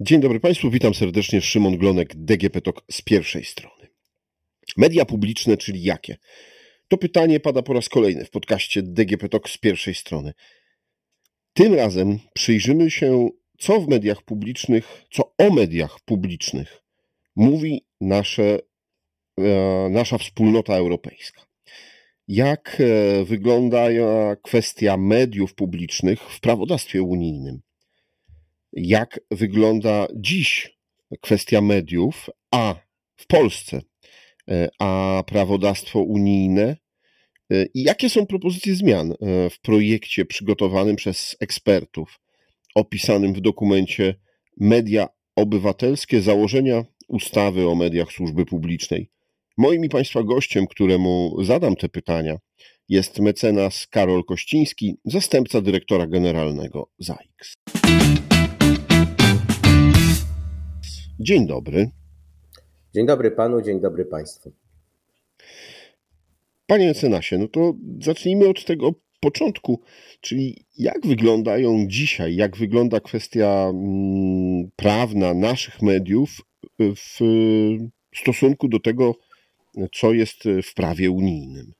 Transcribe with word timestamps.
Dzień 0.00 0.20
dobry 0.20 0.40
Państwu, 0.40 0.70
witam 0.70 0.94
serdecznie. 0.94 1.40
Szymon 1.40 1.76
Glonek, 1.76 2.16
DGP 2.16 2.60
TOK 2.60 2.84
z 2.90 3.02
pierwszej 3.02 3.44
strony. 3.44 3.88
Media 4.76 5.04
publiczne, 5.04 5.56
czyli 5.56 5.82
jakie? 5.82 6.16
To 6.88 6.98
pytanie 6.98 7.40
pada 7.40 7.62
po 7.62 7.72
raz 7.72 7.88
kolejny 7.88 8.24
w 8.24 8.30
podcaście 8.30 8.82
DGP 8.82 9.28
TOK 9.28 9.50
z 9.50 9.58
pierwszej 9.58 9.94
strony. 9.94 10.32
Tym 11.52 11.74
razem 11.74 12.18
przyjrzymy 12.34 12.90
się, 12.90 13.28
co 13.58 13.80
w 13.80 13.88
mediach 13.88 14.22
publicznych, 14.22 15.04
co 15.10 15.34
o 15.38 15.50
mediach 15.50 16.00
publicznych 16.00 16.82
mówi 17.36 17.86
nasze, 18.00 18.58
e, 19.38 19.88
nasza 19.90 20.18
wspólnota 20.18 20.76
europejska. 20.76 21.46
Jak 22.28 22.80
e, 22.80 23.24
wygląda 23.24 23.86
kwestia 24.42 24.96
mediów 24.96 25.54
publicznych 25.54 26.20
w 26.22 26.40
prawodawstwie 26.40 27.02
unijnym? 27.02 27.65
Jak 28.76 29.20
wygląda 29.30 30.06
dziś 30.14 30.76
kwestia 31.20 31.60
mediów, 31.60 32.30
a 32.50 32.74
w 33.16 33.26
Polsce, 33.26 33.80
e, 34.50 34.68
a 34.78 35.22
prawodawstwo 35.26 36.00
unijne 36.00 36.76
e, 37.52 37.66
i 37.74 37.82
jakie 37.82 38.10
są 38.10 38.26
propozycje 38.26 38.74
zmian 38.74 39.12
e, 39.12 39.50
w 39.50 39.60
projekcie 39.60 40.24
przygotowanym 40.24 40.96
przez 40.96 41.36
ekspertów, 41.40 42.20
opisanym 42.74 43.34
w 43.34 43.40
dokumencie 43.40 44.14
Media 44.56 45.08
Obywatelskie 45.36 46.20
założenia 46.20 46.84
ustawy 47.08 47.68
o 47.68 47.74
mediach 47.74 48.12
służby 48.12 48.46
publicznej. 48.46 49.10
Moim 49.58 49.84
i 49.84 49.88
Państwa 49.88 50.22
gościem, 50.22 50.66
któremu 50.66 51.36
zadam 51.44 51.76
te 51.76 51.88
pytania, 51.88 52.38
jest 52.88 53.20
mecenas 53.20 53.86
Karol 53.86 54.24
Kościński, 54.24 54.96
zastępca 55.04 55.60
dyrektora 55.60 56.06
generalnego 56.06 56.90
ZAIKS. 56.98 57.54
Dzień 61.20 61.46
dobry. 61.46 61.90
Dzień 62.94 63.06
dobry 63.06 63.30
panu, 63.30 63.62
dzień 63.62 63.80
dobry 63.80 64.04
państwu. 64.04 64.52
Panie 66.66 66.88
mecenasie, 66.88 67.38
no 67.38 67.48
to 67.48 67.74
zacznijmy 68.02 68.48
od 68.48 68.64
tego 68.64 68.90
początku, 69.20 69.80
czyli 70.20 70.64
jak 70.78 71.06
wyglądają 71.06 71.86
dzisiaj, 71.86 72.36
jak 72.36 72.56
wygląda 72.56 73.00
kwestia 73.00 73.66
mm, 73.70 74.70
prawna 74.76 75.34
naszych 75.34 75.82
mediów 75.82 76.30
w 76.78 77.18
stosunku 78.14 78.68
do 78.68 78.80
tego, 78.80 79.14
co 79.92 80.12
jest 80.12 80.36
w 80.62 80.74
prawie 80.74 81.10
unijnym. 81.10 81.72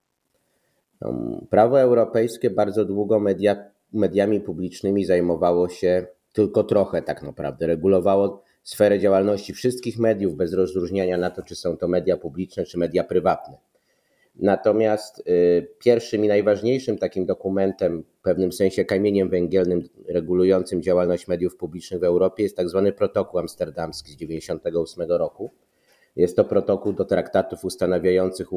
No, 1.00 1.40
prawo 1.50 1.80
europejskie 1.80 2.50
bardzo 2.50 2.84
długo 2.84 3.20
media, 3.20 3.56
mediami 3.92 4.40
publicznymi 4.40 5.04
zajmowało 5.04 5.68
się 5.68 6.06
tylko 6.32 6.64
trochę 6.64 7.02
tak 7.02 7.22
naprawdę. 7.22 7.66
Regulowało 7.66 8.45
sferę 8.66 8.98
działalności 8.98 9.52
wszystkich 9.52 9.98
mediów, 9.98 10.36
bez 10.36 10.52
rozróżniania 10.52 11.16
na 11.16 11.30
to, 11.30 11.42
czy 11.42 11.56
są 11.56 11.76
to 11.76 11.88
media 11.88 12.16
publiczne, 12.16 12.64
czy 12.64 12.78
media 12.78 13.04
prywatne. 13.04 13.58
Natomiast 14.36 15.22
y, 15.28 15.68
pierwszym 15.78 16.24
i 16.24 16.28
najważniejszym 16.28 16.98
takim 16.98 17.26
dokumentem, 17.26 18.04
w 18.18 18.22
pewnym 18.22 18.52
sensie 18.52 18.84
kamieniem 18.84 19.28
węgielnym 19.28 19.88
regulującym 20.08 20.82
działalność 20.82 21.28
mediów 21.28 21.56
publicznych 21.56 22.00
w 22.00 22.04
Europie 22.04 22.42
jest 22.42 22.56
tak 22.56 22.68
zwany 22.68 22.92
protokół 22.92 23.40
amsterdamski 23.40 24.12
z 24.12 24.16
1998 24.16 25.18
roku. 25.18 25.50
Jest 26.16 26.36
to 26.36 26.44
protokół 26.44 26.92
do 26.92 27.04
traktatów 27.04 27.64
ustanawiających 27.64 28.48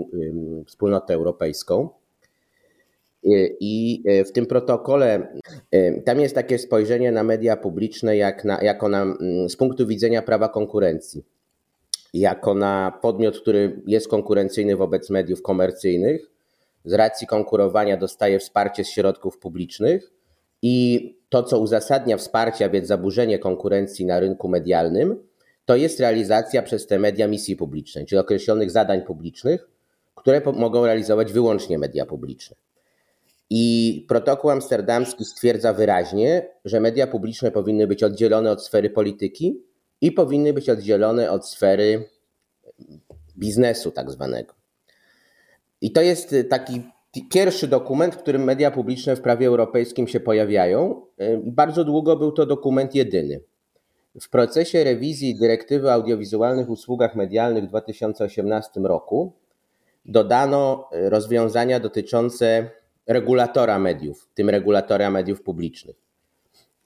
wspólnotę 0.68 1.14
europejską. 1.14 1.90
I 3.60 4.04
e, 4.06 4.24
w 4.24 4.32
tym 4.32 4.46
protokole 4.46 5.28
e, 5.72 6.02
tam 6.02 6.20
jest 6.20 6.36
takie 6.36 6.58
spojrzenie 6.58 7.12
na 7.12 7.24
media 7.24 7.58
publiczne 7.58 8.18
jak 8.18 8.46
na, 8.46 8.62
jako 8.62 8.90
na, 8.90 9.02
mm, 9.02 9.50
z 9.50 9.56
punktu 9.56 9.88
widzenia 9.88 10.22
prawa 10.22 10.50
konkurencji, 10.50 11.26
jako 12.14 12.54
na 12.54 13.00
podmiot, 13.02 13.40
który 13.40 13.82
jest 13.88 14.08
konkurencyjny 14.08 14.76
wobec 14.76 15.10
mediów 15.10 15.42
komercyjnych, 15.42 16.32
z 16.86 16.94
racji 16.94 17.28
konkurowania 17.28 17.98
dostaje 17.98 18.40
wsparcie 18.40 18.84
z 18.84 18.90
środków 18.90 19.38
publicznych 19.38 20.12
i 20.62 21.16
to, 21.30 21.44
co 21.44 21.60
uzasadnia 21.60 22.18
wsparcie, 22.18 22.66
a 22.66 22.70
więc 22.70 22.88
zaburzenie 22.88 23.40
konkurencji 23.40 24.06
na 24.06 24.20
rynku 24.20 24.50
medialnym, 24.50 25.24
to 25.66 25.76
jest 25.76 26.00
realizacja 26.00 26.62
przez 26.62 26.88
te 26.88 27.00
media 27.00 27.28
misji 27.28 27.56
publicznej, 27.56 28.06
czyli 28.06 28.20
określonych 28.20 28.72
zadań 28.72 29.02
publicznych, 29.02 29.70
które 30.16 30.42
mogą 30.56 30.86
realizować 30.86 31.34
wyłącznie 31.34 31.78
media 31.78 32.06
publiczne. 32.06 32.56
I 33.50 34.06
protokół 34.08 34.52
amsterdamski 34.52 35.26
stwierdza 35.26 35.74
wyraźnie, 35.74 36.48
że 36.66 36.80
media 36.80 37.08
publiczne 37.08 37.52
powinny 37.52 37.88
być 37.88 38.04
oddzielone 38.04 38.52
od 38.52 38.66
sfery 38.66 38.90
polityki 38.90 39.64
i 40.02 40.12
powinny 40.12 40.54
być 40.54 40.70
oddzielone 40.70 41.32
od 41.32 41.48
sfery 41.48 42.10
biznesu, 43.38 43.92
tak 43.92 44.12
zwanego. 44.12 44.54
I 45.82 45.92
to 45.92 46.02
jest 46.02 46.36
taki 46.50 46.82
pierwszy 47.32 47.68
dokument, 47.68 48.16
w 48.16 48.18
którym 48.18 48.44
media 48.44 48.72
publiczne 48.72 49.16
w 49.16 49.22
prawie 49.22 49.48
europejskim 49.48 50.08
się 50.08 50.20
pojawiają. 50.20 51.02
I 51.46 51.52
bardzo 51.52 51.84
długo 51.84 52.16
był 52.16 52.32
to 52.32 52.46
dokument 52.46 52.96
jedyny. 52.96 53.42
W 54.22 54.30
procesie 54.30 54.84
rewizji 54.84 55.36
dyrektywy 55.36 55.88
o 55.88 55.94
audiowizualnych 55.94 56.70
usługach 56.70 57.16
medialnych 57.16 57.64
w 57.64 57.68
2018 57.68 58.80
roku 58.80 59.34
dodano 60.06 60.90
rozwiązania 60.92 61.80
dotyczące 61.80 62.70
regulatora 63.10 63.80
mediów, 63.80 64.30
tym 64.34 64.50
regulatora 64.50 65.12
mediów 65.12 65.42
publicznych. 65.42 65.96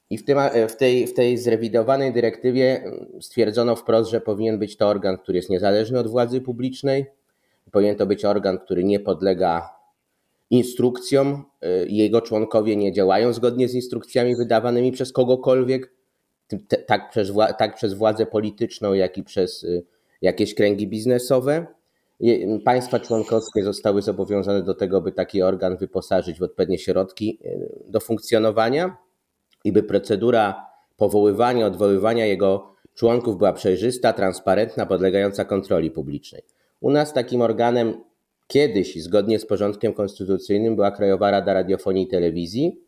I 0.10 0.18
w, 0.18 0.26
tym, 0.26 0.38
w, 0.70 0.76
tej, 0.76 1.08
w 1.08 1.14
tej 1.14 1.38
zrewidowanej 1.38 2.14
dyrektywie 2.14 2.84
stwierdzono 3.22 3.76
wprost, 3.76 4.10
że 4.12 4.22
powinien 4.22 4.60
być 4.60 4.78
to 4.78 4.88
organ, 4.88 5.18
który 5.18 5.38
jest 5.38 5.50
niezależny 5.50 6.00
od 6.00 6.08
władzy 6.08 6.42
publicznej, 6.42 7.06
powinien 7.72 7.96
to 7.96 8.06
być 8.06 8.26
organ, 8.26 8.60
który 8.60 8.84
nie 8.84 9.00
podlega 9.00 9.70
instrukcjom, 10.50 11.46
y, 11.64 11.88
jego 11.90 12.22
członkowie 12.22 12.76
nie 12.76 12.94
działają 12.94 13.34
zgodnie 13.34 13.70
z 13.70 13.76
instrukcjami 13.76 14.36
wydawanymi 14.36 14.92
przez 14.92 15.12
kogokolwiek, 15.12 15.94
tak 16.88 17.10
przez, 17.10 17.32
tak 17.58 17.76
przez 17.76 17.94
władzę 17.94 18.26
polityczną, 18.26 18.94
jak 18.94 19.18
i 19.18 19.24
przez 19.24 19.64
y, 19.64 19.86
jakieś 20.22 20.56
kręgi 20.56 20.88
biznesowe. 20.88 21.66
Państwa 22.66 23.00
członkowskie 23.00 23.64
zostały 23.64 24.02
zobowiązane 24.02 24.64
do 24.64 24.74
tego, 24.74 25.02
by 25.02 25.12
taki 25.12 25.42
organ 25.42 25.78
wyposażyć 25.78 26.40
w 26.40 26.44
odpowiednie 26.44 26.80
środki 26.80 27.40
e, 27.46 27.50
do 27.88 28.00
funkcjonowania 28.00 28.98
i 29.64 29.72
by 29.72 29.84
procedura 29.84 30.66
powoływania, 30.98 31.66
odwoływania 31.66 32.26
jego 32.26 32.74
członków 32.94 33.38
była 33.38 33.54
przejrzysta, 33.54 34.14
transparentna, 34.14 34.86
podlegająca 34.86 35.46
kontroli 35.46 35.92
publicznej. 35.92 36.42
U 36.82 36.92
nas 36.92 37.14
takim 37.14 37.42
organem 37.42 38.04
kiedyś, 38.48 39.04
zgodnie 39.04 39.40
z 39.40 39.46
porządkiem 39.46 39.94
konstytucyjnym, 39.94 40.76
była 40.76 40.92
Krajowa 40.92 41.32
Rada 41.32 41.54
Radiofonii 41.54 42.04
i 42.04 42.08
Telewizji. 42.08 42.82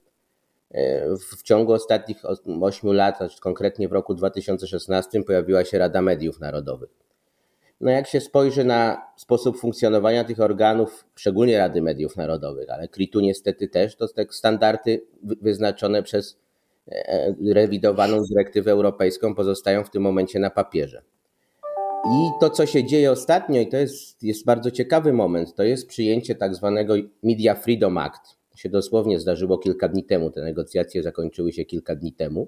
E, 0.72 1.08
w 1.18 1.44
ciągu 1.44 1.74
ostatnich 1.74 2.18
8 2.62 2.94
lat, 2.94 3.18
znaczy 3.18 3.40
konkretnie 3.40 3.88
w 3.88 3.92
roku 3.92 4.14
2016, 4.14 5.24
pojawiła 5.24 5.66
się 5.66 5.78
Rada 5.78 6.02
Mediów 6.02 6.40
Narodowych. 6.40 7.05
No 7.82 7.92
jak 7.92 8.08
się 8.08 8.22
spojrzy 8.22 8.64
na 8.64 9.02
sposób 9.18 9.60
funkcjonowania 9.60 10.24
tych 10.24 10.40
organów, 10.40 11.06
szczególnie 11.16 11.58
Rady 11.58 11.82
Mediów 11.82 12.16
Narodowych, 12.16 12.70
ale 12.70 12.88
KRIT-u 12.88 13.20
niestety 13.20 13.68
też, 13.68 13.96
to 13.96 14.08
te 14.08 14.26
standardy 14.30 15.06
wyznaczone 15.24 16.04
przez 16.04 16.38
e, 16.88 17.36
rewidowaną 17.54 18.24
dyrektywę 18.30 18.72
europejską 18.72 19.36
pozostają 19.36 19.84
w 19.84 19.90
tym 19.90 20.02
momencie 20.02 20.40
na 20.40 20.50
papierze. 20.50 21.02
I 22.08 22.30
to, 22.40 22.50
co 22.50 22.66
się 22.66 22.84
dzieje 22.84 23.12
ostatnio, 23.12 23.62
i 23.62 23.68
to 23.68 23.78
jest, 23.78 24.24
jest 24.24 24.46
bardzo 24.46 24.72
ciekawy 24.72 25.14
moment, 25.14 25.56
to 25.56 25.64
jest 25.64 25.88
przyjęcie 25.88 26.36
tak 26.36 26.56
zwanego 26.56 26.94
Media 27.24 27.56
Freedom 27.56 27.98
Act. 27.98 28.38
To 28.52 28.58
się 28.58 28.70
dosłownie 28.70 29.20
zdarzyło 29.20 29.58
kilka 29.58 29.90
dni 29.90 30.04
temu, 30.04 30.32
te 30.32 30.42
negocjacje 30.42 31.04
zakończyły 31.04 31.54
się 31.54 31.66
kilka 31.66 31.96
dni 31.96 32.14
temu 32.14 32.48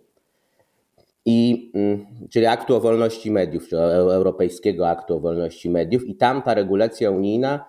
i, 1.29 1.71
mm, 1.75 2.05
czyli 2.29 2.45
aktu 2.45 2.75
o 2.75 2.79
wolności 2.79 3.31
mediów, 3.31 3.67
czy 3.67 3.77
Europejskiego 3.77 4.89
Aktu 4.89 5.15
o 5.15 5.19
Wolności 5.19 5.69
Mediów, 5.69 6.07
i 6.07 6.15
tam 6.15 6.41
ta 6.41 6.53
regulacja 6.53 7.11
unijna 7.11 7.65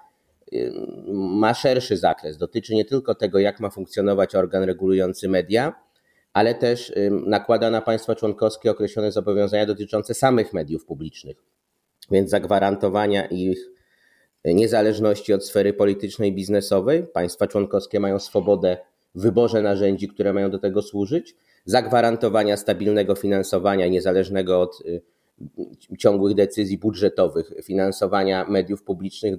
y, 0.53 0.73
ma 1.13 1.55
szerszy 1.55 1.97
zakres. 1.97 2.37
Dotyczy 2.37 2.75
nie 2.75 2.85
tylko 2.85 3.15
tego, 3.15 3.39
jak 3.39 3.61
ma 3.61 3.71
funkcjonować 3.71 4.35
organ 4.35 4.63
regulujący 4.63 5.29
media, 5.29 5.73
ale 6.33 6.55
też 6.55 6.91
y, 6.91 7.11
nakłada 7.27 7.71
na 7.71 7.81
państwa 7.81 8.15
członkowskie 8.15 8.71
określone 8.71 9.13
zobowiązania 9.13 9.67
dotyczące 9.67 10.15
samych 10.15 10.53
mediów 10.53 10.85
publicznych, 10.85 11.37
więc 12.11 12.31
zagwarantowania 12.31 13.27
ich 13.27 13.71
niezależności 14.45 15.33
od 15.33 15.47
sfery 15.47 15.73
politycznej 15.73 16.31
i 16.31 16.35
biznesowej. 16.35 17.07
Państwa 17.07 17.47
członkowskie 17.47 18.01
mają 18.01 18.19
swobodę 18.19 18.77
w 19.15 19.23
wyborze 19.23 19.63
narzędzi, 19.63 20.09
które 20.09 20.33
mają 20.33 20.51
do 20.51 20.59
tego 20.59 20.83
służyć 20.83 21.37
zagwarantowania 21.69 22.57
stabilnego 22.57 23.15
finansowania 23.15 23.89
niezależnego 23.89 24.61
od 24.61 24.81
y, 24.81 25.03
ciągłych 25.99 26.35
decyzji 26.35 26.79
budżetowych, 26.79 27.53
finansowania 27.63 28.47
mediów 28.49 28.83
publicznych. 28.83 29.35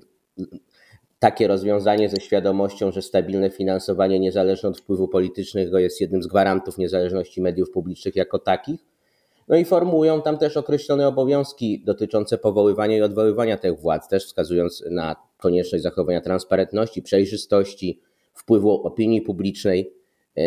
Takie 1.20 1.48
rozwiązanie 1.48 2.10
ze 2.10 2.22
świadomością, 2.22 2.92
że 2.92 3.02
stabilne 3.02 3.50
finansowanie 3.50 4.20
niezależne 4.20 4.70
od 4.70 4.80
wpływu 4.80 5.08
politycznego 5.08 5.80
jest 5.80 6.02
jednym 6.02 6.24
z 6.24 6.28
gwarantów 6.28 6.78
niezależności 6.78 7.42
mediów 7.42 7.72
publicznych 7.72 8.16
jako 8.16 8.40
takich. 8.40 8.80
No 9.48 9.56
i 9.56 9.66
formułują 9.66 10.22
tam 10.22 10.38
też 10.38 10.58
określone 10.58 11.08
obowiązki 11.08 11.84
dotyczące 11.86 12.38
powoływania 12.38 12.98
i 12.98 13.02
odwoływania 13.02 13.58
tych 13.58 13.80
władz, 13.80 14.08
też 14.08 14.26
wskazując 14.26 14.84
na 14.92 15.16
konieczność 15.38 15.84
zachowania 15.84 16.22
transparentności, 16.22 17.02
przejrzystości, 17.02 18.02
wpływu 18.34 18.72
opinii 18.88 19.22
publicznej 19.22 19.99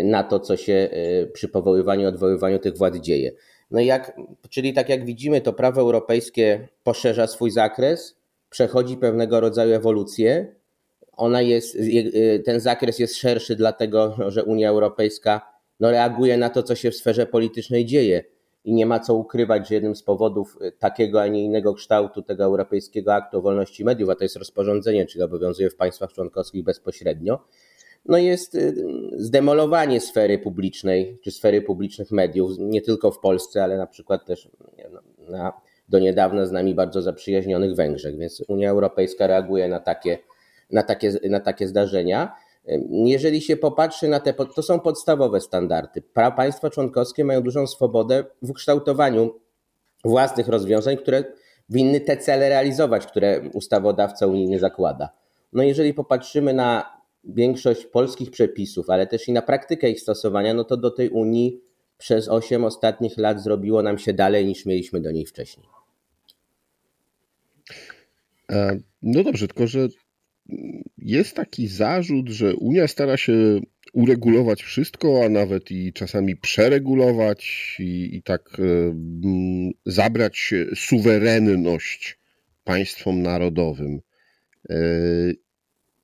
na 0.04 0.22
to, 0.22 0.40
co 0.40 0.56
się 0.56 0.72
e, 0.72 1.26
przy 1.26 1.48
powoływaniu 1.48 2.08
odwoływaniu 2.08 2.58
tych 2.58 2.78
władz 2.78 2.96
dzieje. 2.96 3.32
No 3.70 3.80
jak, 3.80 4.16
czyli 4.50 4.72
tak 4.72 4.88
jak 4.88 5.04
widzimy, 5.04 5.40
to 5.40 5.52
prawo 5.52 5.80
europejskie 5.80 6.68
poszerza 6.84 7.26
swój 7.26 7.50
zakres, 7.50 8.16
przechodzi 8.50 8.96
pewnego 8.96 9.40
rodzaju 9.40 9.74
ewolucję. 9.74 10.54
Ona 11.12 11.42
jest, 11.42 11.76
e, 12.14 12.38
ten 12.38 12.60
zakres 12.60 12.98
jest 12.98 13.16
szerszy, 13.16 13.56
dlatego 13.56 14.16
że 14.28 14.44
Unia 14.44 14.68
Europejska 14.68 15.52
no, 15.80 15.90
reaguje 15.90 16.36
na 16.36 16.50
to, 16.50 16.62
co 16.62 16.74
się 16.74 16.90
w 16.90 16.96
sferze 16.96 17.26
politycznej 17.26 17.86
dzieje. 17.86 18.24
I 18.64 18.74
nie 18.74 18.86
ma 18.86 19.00
co 19.00 19.14
ukrywać, 19.14 19.68
że 19.68 19.74
jednym 19.74 19.96
z 19.96 20.02
powodów 20.02 20.58
takiego, 20.78 21.22
a 21.22 21.26
nie 21.26 21.44
innego 21.44 21.74
kształtu 21.74 22.22
tego 22.22 22.44
Europejskiego 22.44 23.14
Aktu 23.14 23.38
o 23.38 23.42
Wolności 23.42 23.84
Mediów, 23.84 24.10
a 24.10 24.14
to 24.14 24.24
jest 24.24 24.36
rozporządzenie, 24.36 25.06
czyli 25.06 25.24
obowiązuje 25.24 25.70
w 25.70 25.76
państwach 25.76 26.12
członkowskich 26.12 26.64
bezpośrednio, 26.64 27.38
no 28.04 28.18
jest 28.18 28.54
y, 28.54 28.74
zdemolowanie 29.16 30.00
sfery 30.00 30.38
publicznej, 30.38 31.18
czy 31.24 31.30
sfery 31.30 31.62
publicznych 31.62 32.10
mediów, 32.10 32.50
nie 32.58 32.82
tylko 32.82 33.10
w 33.10 33.18
Polsce, 33.18 33.64
ale 33.64 33.76
na 33.76 33.86
przykład 33.86 34.26
też 34.26 34.48
na, 35.28 35.52
do 35.88 35.98
niedawna 35.98 36.46
z 36.46 36.52
nami 36.52 36.74
bardzo 36.74 37.02
zaprzyjaźnionych 37.02 37.74
Węgrzech. 37.74 38.18
Więc 38.18 38.42
Unia 38.48 38.70
Europejska 38.70 39.26
reaguje 39.26 39.68
na 39.68 39.80
takie, 39.80 40.18
na 40.70 40.82
takie, 40.82 41.12
na 41.30 41.40
takie 41.40 41.68
zdarzenia. 41.68 42.36
Jeżeli 42.90 43.40
się 43.40 43.56
popatrzy 43.56 44.08
na 44.08 44.20
te, 44.20 44.34
to 44.34 44.62
są 44.62 44.80
podstawowe 44.80 45.40
standardy. 45.40 46.02
Państwa 46.36 46.70
członkowskie 46.70 47.24
mają 47.24 47.42
dużą 47.42 47.66
swobodę 47.66 48.24
w 48.42 48.50
ukształtowaniu 48.50 49.34
własnych 50.04 50.48
rozwiązań, 50.48 50.96
które 50.96 51.24
winny 51.68 52.00
te 52.00 52.16
cele 52.16 52.48
realizować, 52.48 53.06
które 53.06 53.40
ustawodawca 53.54 54.26
unijny 54.26 54.58
zakłada. 54.58 55.08
No 55.52 55.62
jeżeli 55.62 55.94
popatrzymy 55.94 56.54
na 56.54 57.01
większość 57.24 57.86
polskich 57.86 58.30
przepisów, 58.30 58.90
ale 58.90 59.06
też 59.06 59.28
i 59.28 59.32
na 59.32 59.42
praktykę 59.42 59.90
ich 59.90 60.00
stosowania, 60.00 60.54
no 60.54 60.64
to 60.64 60.76
do 60.76 60.90
tej 60.90 61.08
Unii 61.08 61.60
przez 61.98 62.28
8 62.28 62.64
ostatnich 62.64 63.18
lat 63.18 63.42
zrobiło 63.42 63.82
nam 63.82 63.98
się 63.98 64.12
dalej 64.12 64.46
niż 64.46 64.66
mieliśmy 64.66 65.00
do 65.00 65.10
niej 65.10 65.26
wcześniej. 65.26 65.66
E, 68.52 68.78
no 69.02 69.24
dobrze, 69.24 69.48
tylko 69.48 69.66
że 69.66 69.88
jest 70.98 71.36
taki 71.36 71.68
zarzut, 71.68 72.28
że 72.28 72.56
Unia 72.56 72.88
stara 72.88 73.16
się 73.16 73.60
uregulować 73.92 74.62
wszystko, 74.62 75.24
a 75.24 75.28
nawet 75.28 75.70
i 75.70 75.92
czasami 75.92 76.36
przeregulować 76.36 77.76
i, 77.78 78.16
i 78.16 78.22
tak 78.22 78.58
y, 78.58 78.92
zabrać 79.86 80.54
suwerenność 80.74 82.18
państwom 82.64 83.22
narodowym. 83.22 84.00
Y, 84.70 85.36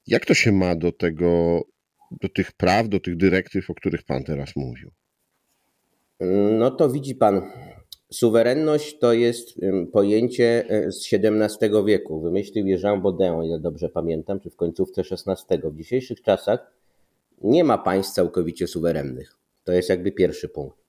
jak 0.08 0.26
to 0.26 0.34
się 0.34 0.52
ma 0.52 0.76
do 0.76 0.92
tego, 0.92 1.62
do 2.10 2.28
tych 2.28 2.52
praw, 2.52 2.88
do 2.88 3.00
tych 3.00 3.16
dyrektyw, 3.16 3.70
o 3.70 3.74
których 3.74 4.02
Pan 4.02 4.24
teraz 4.24 4.56
mówił? 4.56 4.90
No 6.58 6.70
to 6.70 6.90
widzi 6.90 7.14
Pan, 7.14 7.42
suwerenność 8.12 8.98
to 8.98 9.12
jest 9.12 9.60
pojęcie 9.92 10.64
e, 10.68 10.92
z 10.92 11.08
XVII 11.12 11.70
wieku. 11.86 12.20
Wymyślił 12.20 12.66
je 12.66 12.78
Jean 12.82 13.02
Baudin, 13.02 13.44
ile 13.44 13.60
dobrze 13.60 13.88
pamiętam, 13.88 14.40
czy 14.40 14.50
w 14.50 14.56
końcówce 14.56 15.02
XVI. 15.02 15.58
W 15.64 15.76
dzisiejszych 15.76 16.22
czasach 16.22 16.72
nie 17.42 17.64
ma 17.64 17.78
państw 17.78 18.14
całkowicie 18.14 18.66
suwerennych. 18.66 19.36
To 19.64 19.72
jest 19.72 19.88
jakby 19.88 20.12
pierwszy 20.12 20.48
punkt. 20.48 20.87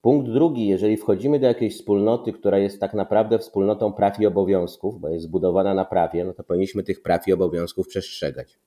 Punkt 0.00 0.30
drugi, 0.32 0.66
jeżeli 0.66 0.96
wchodzimy 0.96 1.38
do 1.38 1.46
jakiejś 1.46 1.74
wspólnoty, 1.74 2.32
która 2.32 2.58
jest 2.58 2.80
tak 2.80 2.94
naprawdę 2.94 3.38
wspólnotą 3.38 3.92
praw 3.92 4.20
i 4.20 4.26
obowiązków, 4.26 5.00
bo 5.00 5.08
jest 5.08 5.24
zbudowana 5.24 5.74
na 5.74 5.84
prawie, 5.84 6.24
no 6.24 6.34
to 6.34 6.44
powinniśmy 6.44 6.82
tych 6.82 7.02
praw 7.02 7.28
i 7.28 7.32
obowiązków 7.32 7.88
przestrzegać. 7.88 8.58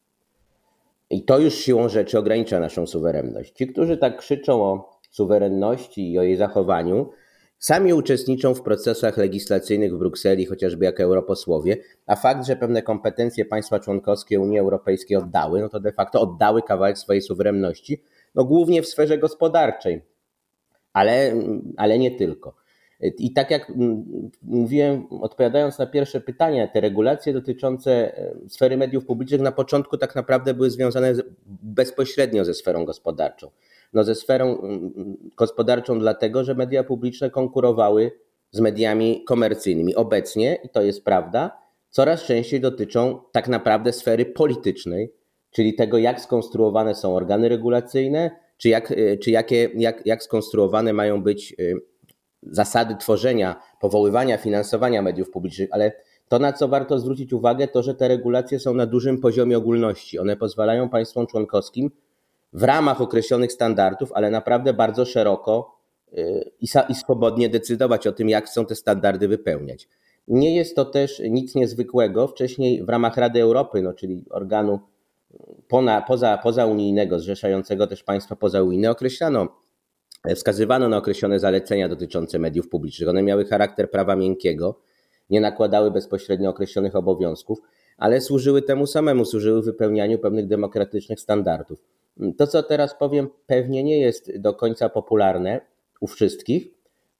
I 1.09 1.23
to 1.23 1.39
już 1.39 1.53
siłą 1.53 1.89
rzeczy 1.89 2.19
ogranicza 2.19 2.59
naszą 2.59 2.87
suwerenność. 2.87 3.53
Ci, 3.53 3.67
którzy 3.67 3.97
tak 3.97 4.17
krzyczą 4.17 4.63
o 4.63 4.99
suwerenności 5.11 6.11
i 6.11 6.19
o 6.19 6.23
jej 6.23 6.35
zachowaniu, 6.35 7.09
sami 7.59 7.93
uczestniczą 7.93 8.53
w 8.53 8.61
procesach 8.61 9.17
legislacyjnych 9.17 9.95
w 9.95 9.97
Brukseli, 9.97 10.45
chociażby 10.45 10.85
jako 10.85 11.03
europosłowie, 11.03 11.77
a 12.07 12.15
fakt, 12.15 12.45
że 12.45 12.55
pewne 12.55 12.81
kompetencje 12.81 13.45
państwa 13.45 13.79
członkowskie 13.79 14.39
Unii 14.39 14.59
Europejskiej 14.59 15.17
oddały, 15.17 15.61
no 15.61 15.69
to 15.69 15.79
de 15.79 15.91
facto 15.91 16.21
oddały 16.21 16.61
kawałek 16.61 16.97
swojej 16.97 17.21
suwerenności, 17.21 18.03
no 18.35 18.45
głównie 18.45 18.81
w 18.81 18.87
sferze 18.87 19.17
gospodarczej, 19.17 20.01
ale, 20.93 21.33
ale 21.77 21.99
nie 21.99 22.11
tylko. 22.11 22.61
I 23.01 23.33
tak 23.33 23.51
jak 23.51 23.71
mówiłem, 24.41 25.07
odpowiadając 25.21 25.79
na 25.79 25.85
pierwsze 25.85 26.21
pytanie, 26.21 26.69
te 26.73 26.81
regulacje 26.81 27.33
dotyczące 27.33 28.17
e, 28.17 28.33
sfery 28.49 28.77
mediów 28.77 29.05
publicznych 29.05 29.41
na 29.41 29.51
początku 29.51 29.97
tak 29.97 30.15
naprawdę 30.15 30.53
były 30.53 30.69
związane 30.69 31.13
bezpośrednio 31.63 32.45
ze 32.45 32.53
sferą 32.53 32.85
gospodarczą. 32.85 33.49
No 33.93 34.03
ze 34.03 34.15
sferą 34.15 34.61
gospodarczą 35.37 35.99
dlatego, 35.99 36.43
że 36.43 36.55
media 36.55 36.83
publiczne 36.83 37.29
konkurowały 37.29 38.11
z 38.51 38.59
mediami 38.59 39.23
komercyjnymi. 39.27 39.95
Obecnie, 39.95 40.57
i 40.63 40.69
to 40.69 40.81
jest 40.81 41.05
prawda, 41.05 41.57
coraz 41.89 42.23
częściej 42.23 42.61
dotyczą 42.61 43.19
tak 43.31 43.47
naprawdę 43.47 43.93
sfery 43.93 44.25
politycznej, 44.25 45.13
czyli 45.51 45.75
tego, 45.75 45.97
jak 45.97 46.21
skonstruowane 46.21 46.95
są 46.95 47.15
organy 47.15 47.49
regulacyjne, 47.49 48.31
czy, 48.61 48.69
jak, 48.69 48.91
y, 48.91 49.17
czy 49.23 49.31
jakie, 49.31 49.69
jak, 49.75 50.05
jak 50.05 50.23
skonstruowane 50.23 50.93
mają 50.93 51.23
być 51.23 51.55
y, 51.59 51.75
zasady 52.43 52.95
tworzenia, 52.95 53.61
powoływania, 53.79 54.37
finansowania 54.37 55.01
mediów 55.01 55.29
publicznych, 55.29 55.69
ale 55.71 55.91
to, 56.27 56.39
na 56.39 56.53
co 56.53 56.67
warto 56.67 56.99
zwrócić 56.99 57.33
uwagę, 57.33 57.67
to, 57.67 57.83
że 57.83 57.95
te 57.95 58.07
regulacje 58.07 58.59
są 58.59 58.73
na 58.73 58.85
dużym 58.85 59.19
poziomie 59.19 59.57
ogólności. 59.57 60.19
One 60.19 60.37
pozwalają 60.37 60.89
państwom 60.89 61.27
członkowskim 61.27 61.91
w 62.53 62.63
ramach 62.63 63.01
określonych 63.01 63.51
standardów, 63.51 64.11
ale 64.13 64.31
naprawdę 64.31 64.73
bardzo 64.73 65.05
szeroko 65.05 65.77
y, 66.17 66.51
i, 66.89 66.95
swobodnie 66.95 67.49
decydować 67.49 68.07
o 68.07 68.11
tym, 68.11 68.29
jak 68.29 68.45
chcą 68.45 68.65
te 68.65 68.75
standardy 68.75 69.27
wypełniać. 69.27 69.87
Nie 70.27 70.55
jest 70.55 70.75
to 70.75 70.85
też 70.85 71.21
nic 71.29 71.55
niezwykłego. 71.55 72.27
Wcześniej 72.27 72.83
w 72.83 72.89
ramach 72.89 73.17
Rady 73.17 73.41
Europy, 73.41 73.81
no, 73.81 73.93
czyli 73.93 74.23
organu 74.29 74.79
poza, 75.67 76.01
poza, 76.07 76.37
poza 76.37 76.65
unijnego, 76.65 77.19
zrzeszającego 77.19 77.87
też 77.87 78.03
państwa 78.03 78.35
pozaunijne, 78.35 78.91
określano, 78.91 79.47
wskazywano 80.35 80.89
na 80.89 80.97
określone 80.97 81.39
zalecenia 81.39 81.89
dotyczące 81.89 82.39
mediów 82.39 82.69
publicznych. 82.69 83.09
One 83.09 83.23
miały 83.23 83.45
charakter 83.45 83.91
prawa 83.91 84.15
miękkiego, 84.15 84.79
nie 85.29 85.41
nakładały 85.41 85.91
bezpośrednio 85.91 86.49
określonych 86.49 86.95
obowiązków, 86.95 87.59
ale 87.97 88.21
służyły 88.21 88.61
temu 88.61 88.87
samemu, 88.87 89.25
służyły 89.25 89.61
wypełnianiu 89.61 90.19
pewnych 90.19 90.47
demokratycznych 90.47 91.19
standardów. 91.19 91.83
To, 92.37 92.47
co 92.47 92.63
teraz 92.63 92.95
powiem, 92.99 93.29
pewnie 93.47 93.83
nie 93.83 93.99
jest 93.99 94.37
do 94.39 94.53
końca 94.53 94.89
popularne 94.89 95.61
u 95.99 96.07
wszystkich, 96.07 96.67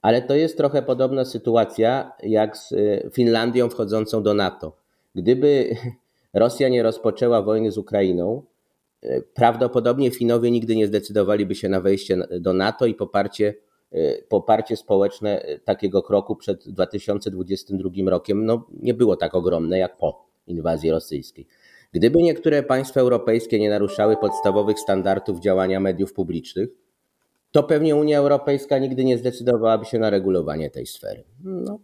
ale 0.01 0.21
to 0.21 0.36
jest 0.36 0.57
trochę 0.57 0.81
podobna 0.81 1.25
sytuacja 1.25 2.12
jak 2.24 2.57
z 2.57 2.74
Finlandią 3.13 3.69
wchodzącą 3.69 4.24
do 4.24 4.33
NATO. 4.33 4.77
Gdyby 5.15 5.75
Rosja 6.33 6.69
nie 6.69 6.83
rozpoczęła 6.83 7.41
wojny 7.41 7.71
z 7.71 7.77
Ukrainą, 7.77 8.43
e, 9.01 9.21
prawdopodobnie 9.21 10.11
Finowie 10.11 10.51
nigdy 10.51 10.75
nie 10.75 10.88
zdecydowaliby 10.88 11.55
się 11.55 11.69
na 11.69 11.81
wejście 11.81 12.17
do 12.39 12.53
NATO 12.53 12.85
i 12.85 12.93
poparcie, 12.93 13.53
e, 13.91 14.21
poparcie 14.21 14.77
społeczne 14.77 15.41
e, 15.41 15.59
takiego 15.59 16.03
kroku 16.03 16.35
przed 16.35 16.67
2022 16.69 17.89
rokiem 18.09 18.45
no, 18.45 18.67
nie 18.79 18.93
było 18.93 19.15
tak 19.15 19.35
ogromne 19.35 19.79
jak 19.79 19.97
po 19.97 20.25
inwazji 20.47 20.91
rosyjskiej. 20.91 21.47
Gdyby 21.91 22.19
niektóre 22.21 22.63
państwa 22.63 23.01
europejskie 23.01 23.59
nie 23.59 23.69
naruszały 23.69 24.17
podstawowych 24.17 24.79
standardów 24.79 25.39
działania 25.39 25.79
mediów 25.79 26.13
publicznych, 26.13 26.69
to 27.51 27.63
pewnie 27.63 27.95
Unia 27.95 28.19
Europejska 28.19 28.77
nigdy 28.77 29.03
nie 29.03 29.17
zdecydowałaby 29.17 29.85
się 29.85 30.00
na 30.00 30.09
regulowanie 30.09 30.69
tej 30.69 30.85
sfery. 30.85 31.23
No, 31.43 31.79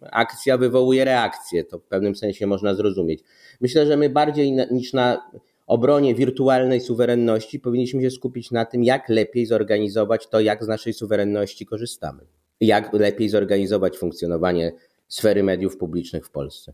akcja 0.00 0.58
wywołuje 0.58 1.04
reakcję, 1.04 1.64
to 1.64 1.78
w 1.78 1.84
pewnym 1.84 2.16
sensie 2.16 2.46
można 2.46 2.74
zrozumieć. 2.74 3.20
Myślę, 3.60 3.86
że 3.86 3.96
my 3.96 4.10
bardziej 4.10 4.52
niż 4.70 4.92
na 4.92 5.30
obronie 5.66 6.14
wirtualnej 6.14 6.80
suwerenności 6.80 7.60
powinniśmy 7.60 8.02
się 8.02 8.10
skupić 8.10 8.50
na 8.50 8.64
tym, 8.64 8.84
jak 8.84 9.08
lepiej 9.08 9.46
zorganizować 9.46 10.28
to, 10.28 10.40
jak 10.40 10.64
z 10.64 10.68
naszej 10.68 10.92
suwerenności 10.92 11.66
korzystamy. 11.66 12.26
Jak 12.60 12.92
lepiej 12.92 13.28
zorganizować 13.28 13.98
funkcjonowanie 13.98 14.72
sfery 15.08 15.42
mediów 15.42 15.76
publicznych 15.76 16.26
w 16.26 16.30
Polsce. 16.30 16.72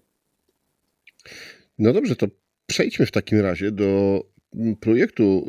No 1.78 1.92
dobrze, 1.92 2.16
to 2.16 2.26
przejdźmy 2.66 3.06
w 3.06 3.10
takim 3.10 3.40
razie 3.40 3.70
do 3.70 4.22
projektu, 4.80 5.46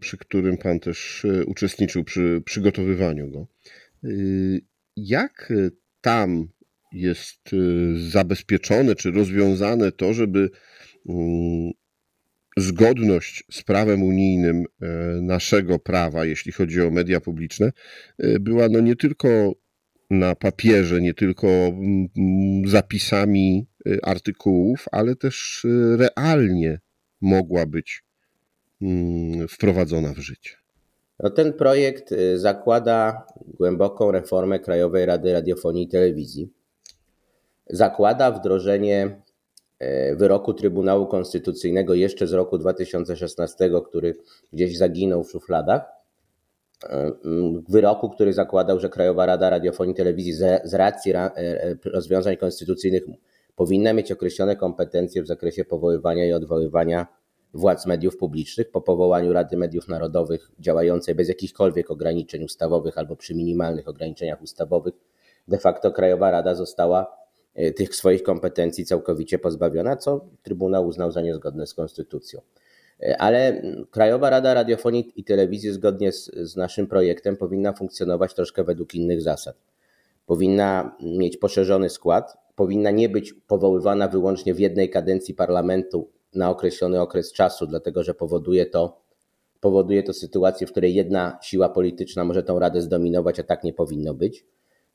przy 0.00 0.18
którym 0.18 0.58
Pan 0.58 0.80
też 0.80 1.24
e, 1.24 1.44
uczestniczył 1.44 2.04
przy 2.04 2.42
przygotowywaniu 2.44 3.30
go. 3.30 3.46
E, 4.04 4.08
jak 4.96 5.52
tam 6.00 6.48
jest 6.92 7.52
y, 7.52 8.10
zabezpieczone 8.10 8.94
czy 8.94 9.10
rozwiązane 9.10 9.92
to, 9.92 10.12
żeby 10.12 10.50
mm, 11.08 11.70
zgodność 12.56 13.44
z 13.50 13.62
prawem 13.62 14.02
unijnym 14.02 14.64
e, 14.82 14.86
naszego 15.22 15.78
prawa, 15.78 16.24
jeśli 16.24 16.52
chodzi 16.52 16.82
o 16.82 16.90
media 16.90 17.20
publiczne, 17.20 17.72
e, 18.18 18.40
była 18.40 18.68
no 18.68 18.80
nie 18.80 18.96
tylko 18.96 19.52
na 20.10 20.34
papierze, 20.34 21.00
nie 21.00 21.14
tylko 21.14 21.48
mm, 21.48 22.08
zapisami 22.66 23.66
y, 23.86 23.98
artykułów, 24.02 24.86
ale 24.92 25.16
też 25.16 25.64
y, 25.64 25.96
realnie 25.96 26.80
mogła 27.20 27.66
być 27.66 28.04
mm, 28.82 29.48
wprowadzona 29.48 30.14
w 30.14 30.18
życie? 30.18 30.56
No, 31.20 31.30
ten 31.30 31.52
projekt 31.52 32.14
zakłada 32.34 33.26
głęboką 33.46 34.10
reformę 34.10 34.58
Krajowej 34.58 35.06
Rady 35.06 35.32
Radiofonii 35.32 35.84
i 35.84 35.88
Telewizji. 35.88 36.52
Zakłada 37.72 38.30
wdrożenie 38.30 39.22
wyroku 40.16 40.54
Trybunału 40.54 41.06
Konstytucyjnego 41.06 41.94
jeszcze 41.94 42.26
z 42.26 42.32
roku 42.32 42.58
2016, 42.58 43.70
który 43.84 44.16
gdzieś 44.52 44.78
zaginął 44.78 45.24
w 45.24 45.30
szufladach 45.30 45.82
wyroku, 47.68 48.10
który 48.10 48.32
zakładał, 48.32 48.80
że 48.80 48.88
Krajowa 48.88 49.26
Rada 49.26 49.50
Radiofonii 49.50 49.92
i 49.92 49.96
Telewizji 49.96 50.32
z 50.64 50.74
racji 50.74 51.12
e, 51.12 51.16
e, 51.36 51.76
rozwiązań 51.84 52.36
konstytucyjnych 52.36 53.02
powinna 53.56 53.92
mieć 53.92 54.12
określone 54.12 54.56
kompetencje 54.56 55.22
w 55.22 55.26
zakresie 55.26 55.64
powoływania 55.64 56.26
i 56.26 56.32
odwoływania 56.32 57.06
władz 57.54 57.86
mediów 57.86 58.16
publicznych 58.16 58.70
po 58.70 58.80
powołaniu 58.80 59.32
Rady 59.32 59.56
Mediów 59.56 59.88
Narodowych 59.88 60.50
działającej 60.58 61.14
bez 61.14 61.28
jakichkolwiek 61.28 61.90
ograniczeń 61.90 62.44
ustawowych 62.44 62.98
albo 62.98 63.16
przy 63.16 63.34
minimalnych 63.34 63.88
ograniczeniach 63.88 64.42
ustawowych. 64.42 64.94
De 65.48 65.58
facto 65.58 65.92
Krajowa 65.92 66.30
Rada 66.30 66.54
została 66.54 67.02
e, 67.02 67.21
tych 67.76 67.94
swoich 67.94 68.22
kompetencji 68.22 68.84
całkowicie 68.84 69.38
pozbawiona, 69.38 69.96
co 69.96 70.24
Trybunał 70.42 70.86
uznał 70.86 71.12
za 71.12 71.20
niezgodne 71.20 71.66
z 71.66 71.74
konstytucją. 71.74 72.40
Ale 73.18 73.62
Krajowa 73.90 74.30
Rada 74.30 74.54
Radiofonii 74.54 75.12
i 75.16 75.24
Telewizji, 75.24 75.72
zgodnie 75.72 76.12
z, 76.12 76.30
z 76.34 76.56
naszym 76.56 76.86
projektem, 76.86 77.36
powinna 77.36 77.72
funkcjonować 77.72 78.34
troszkę 78.34 78.64
według 78.64 78.94
innych 78.94 79.22
zasad. 79.22 79.56
Powinna 80.26 80.96
mieć 81.00 81.36
poszerzony 81.36 81.90
skład, 81.90 82.36
powinna 82.56 82.90
nie 82.90 83.08
być 83.08 83.32
powoływana 83.32 84.08
wyłącznie 84.08 84.54
w 84.54 84.60
jednej 84.60 84.90
kadencji 84.90 85.34
parlamentu 85.34 86.08
na 86.34 86.50
określony 86.50 87.00
okres 87.00 87.32
czasu, 87.32 87.66
dlatego 87.66 88.02
że 88.02 88.14
powoduje 88.14 88.66
to, 88.66 89.00
powoduje 89.60 90.02
to 90.02 90.12
sytuację, 90.12 90.66
w 90.66 90.70
której 90.70 90.94
jedna 90.94 91.38
siła 91.42 91.68
polityczna 91.68 92.24
może 92.24 92.42
tę 92.42 92.56
radę 92.58 92.80
zdominować, 92.80 93.40
a 93.40 93.42
tak 93.42 93.64
nie 93.64 93.72
powinno 93.72 94.14
być. 94.14 94.44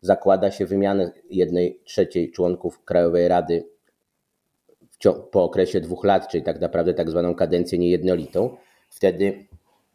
Zakłada 0.01 0.51
się 0.51 0.65
wymianę 0.65 1.11
jednej 1.29 1.81
trzeciej 1.83 2.31
członków 2.31 2.83
Krajowej 2.85 3.27
Rady 3.27 3.63
po 5.31 5.43
okresie 5.43 5.81
dwóch 5.81 6.03
lat, 6.03 6.27
czyli 6.27 6.43
tak 6.43 6.61
naprawdę 6.61 6.93
tak 6.93 7.09
zwaną 7.09 7.35
kadencję 7.35 7.79
niejednolitą, 7.79 8.57
wtedy 8.89 9.47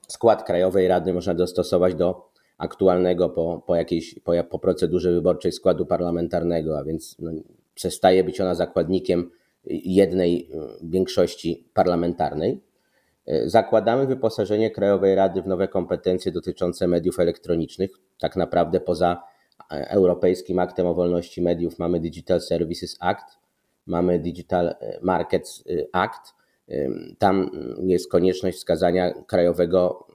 skład 0.09 0.42
Krajowej 0.42 0.88
Rady 0.88 1.12
można 1.12 1.35
dostosować 1.35 1.94
do 1.94 2.32
aktualnego 2.59 3.28
po, 3.28 3.62
po, 3.66 3.76
jakiejś, 3.76 4.18
po, 4.25 4.32
po 4.44 4.59
procedurze 4.59 5.12
wyborczej 5.12 5.52
składu 5.52 5.87
parlamentarnego, 5.87 6.78
a 6.78 6.85
więc 6.85 7.16
no, 7.18 7.30
przestaje 7.75 8.25
być 8.25 8.40
ona 8.40 8.54
zakładnikiem 8.54 9.30
jednej 9.64 10.50
y, 10.52 10.88
większości 10.88 11.68
parlamentarnej. 11.75 12.61
Y, 13.28 13.50
zakładamy 13.50 14.06
wyposażenie 14.06 14.71
Krajowej 14.71 15.14
Rady 15.14 15.42
w 15.42 15.47
nowe 15.47 15.68
kompetencje 15.68 16.32
dotyczące 16.32 16.88
mediów 16.88 17.21
elektronicznych. 17.21 17.90
Tak 18.21 18.37
naprawdę 18.37 18.80
poza 18.80 19.12
e, 19.12 19.31
Europejskim 19.73 20.59
Aktem 20.59 20.87
o 20.87 20.95
Wolności 20.95 21.43
Mediów 21.43 21.79
mamy 21.79 22.00
Digital 22.00 22.41
Services 22.41 22.97
Act, 23.00 23.38
mamy 23.87 24.19
Digital 24.19 24.69
e, 24.69 24.99
Markets 25.02 25.64
e, 25.67 25.87
Act. 25.93 26.35
E, 26.69 26.88
tam 27.19 27.50
jest 27.83 28.11
konieczność 28.11 28.59
wskazania 28.59 29.12
krajowego 29.26 30.07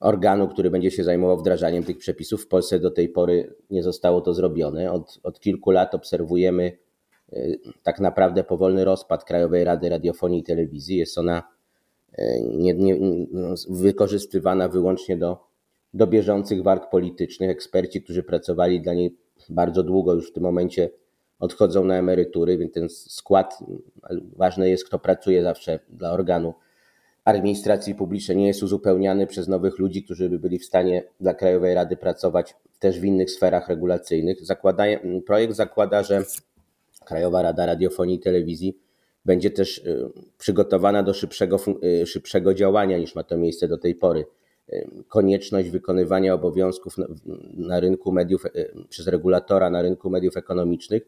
organu, 0.00 0.48
który 0.48 0.70
będzie 0.70 0.90
się 0.90 1.04
zajmował 1.04 1.38
wdrażaniem 1.38 1.84
tych 1.84 1.98
przepisów. 1.98 2.44
W 2.44 2.48
Polsce 2.48 2.78
do 2.78 2.90
tej 2.90 3.08
pory 3.08 3.54
nie 3.70 3.82
zostało 3.82 4.20
to 4.20 4.34
zrobione. 4.34 4.92
Od, 4.92 5.20
od 5.22 5.40
kilku 5.40 5.70
lat 5.70 5.94
obserwujemy 5.94 6.72
tak 7.82 8.00
naprawdę 8.00 8.44
powolny 8.44 8.84
rozpad 8.84 9.24
Krajowej 9.24 9.64
Rady 9.64 9.88
Radiofonii 9.88 10.40
i 10.40 10.42
Telewizji. 10.42 10.96
Jest 10.96 11.18
ona 11.18 11.42
nie, 12.42 12.74
nie, 12.74 12.96
wykorzystywana 13.70 14.68
wyłącznie 14.68 15.16
do, 15.16 15.51
do 15.94 16.06
bieżących 16.06 16.62
walk 16.62 16.90
politycznych. 16.90 17.50
Eksperci, 17.50 18.02
którzy 18.02 18.22
pracowali 18.22 18.80
dla 18.80 18.94
niej 18.94 19.16
bardzo 19.48 19.82
długo, 19.82 20.14
już 20.14 20.30
w 20.30 20.32
tym 20.32 20.42
momencie 20.42 20.90
odchodzą 21.38 21.84
na 21.84 21.96
emerytury, 21.96 22.58
więc 22.58 22.72
ten 22.72 22.88
skład, 22.88 23.58
ważne 24.36 24.70
jest, 24.70 24.84
kto 24.84 24.98
pracuje 24.98 25.42
zawsze 25.42 25.78
dla 25.88 26.12
organu 26.12 26.54
administracji 27.24 27.94
publicznej, 27.94 28.36
nie 28.36 28.46
jest 28.46 28.62
uzupełniany 28.62 29.26
przez 29.26 29.48
nowych 29.48 29.78
ludzi, 29.78 30.04
którzy 30.04 30.30
by 30.30 30.38
byli 30.38 30.58
w 30.58 30.64
stanie 30.64 31.04
dla 31.20 31.34
Krajowej 31.34 31.74
Rady 31.74 31.96
pracować 31.96 32.54
też 32.78 33.00
w 33.00 33.04
innych 33.04 33.30
sferach 33.30 33.68
regulacyjnych. 33.68 34.44
Zakłada, 34.44 34.84
projekt 35.26 35.54
zakłada, 35.54 36.02
że 36.02 36.22
Krajowa 37.04 37.42
Rada 37.42 37.66
Radiofonii 37.66 38.16
i 38.16 38.20
Telewizji 38.20 38.78
będzie 39.24 39.50
też 39.50 39.78
y, 39.78 40.10
przygotowana 40.38 41.02
do 41.02 41.14
szybszego, 41.14 41.56
y, 42.02 42.06
szybszego 42.06 42.54
działania 42.54 42.98
niż 42.98 43.14
ma 43.14 43.22
to 43.22 43.36
miejsce 43.36 43.68
do 43.68 43.78
tej 43.78 43.94
pory. 43.94 44.24
Konieczność 45.08 45.70
wykonywania 45.70 46.34
obowiązków 46.34 46.98
na, 46.98 47.06
na 47.54 47.80
rynku 47.80 48.12
mediów 48.12 48.44
przez 48.88 49.06
regulatora 49.06 49.70
na 49.70 49.82
rynku 49.82 50.10
mediów 50.10 50.36
ekonomicznych 50.36 51.02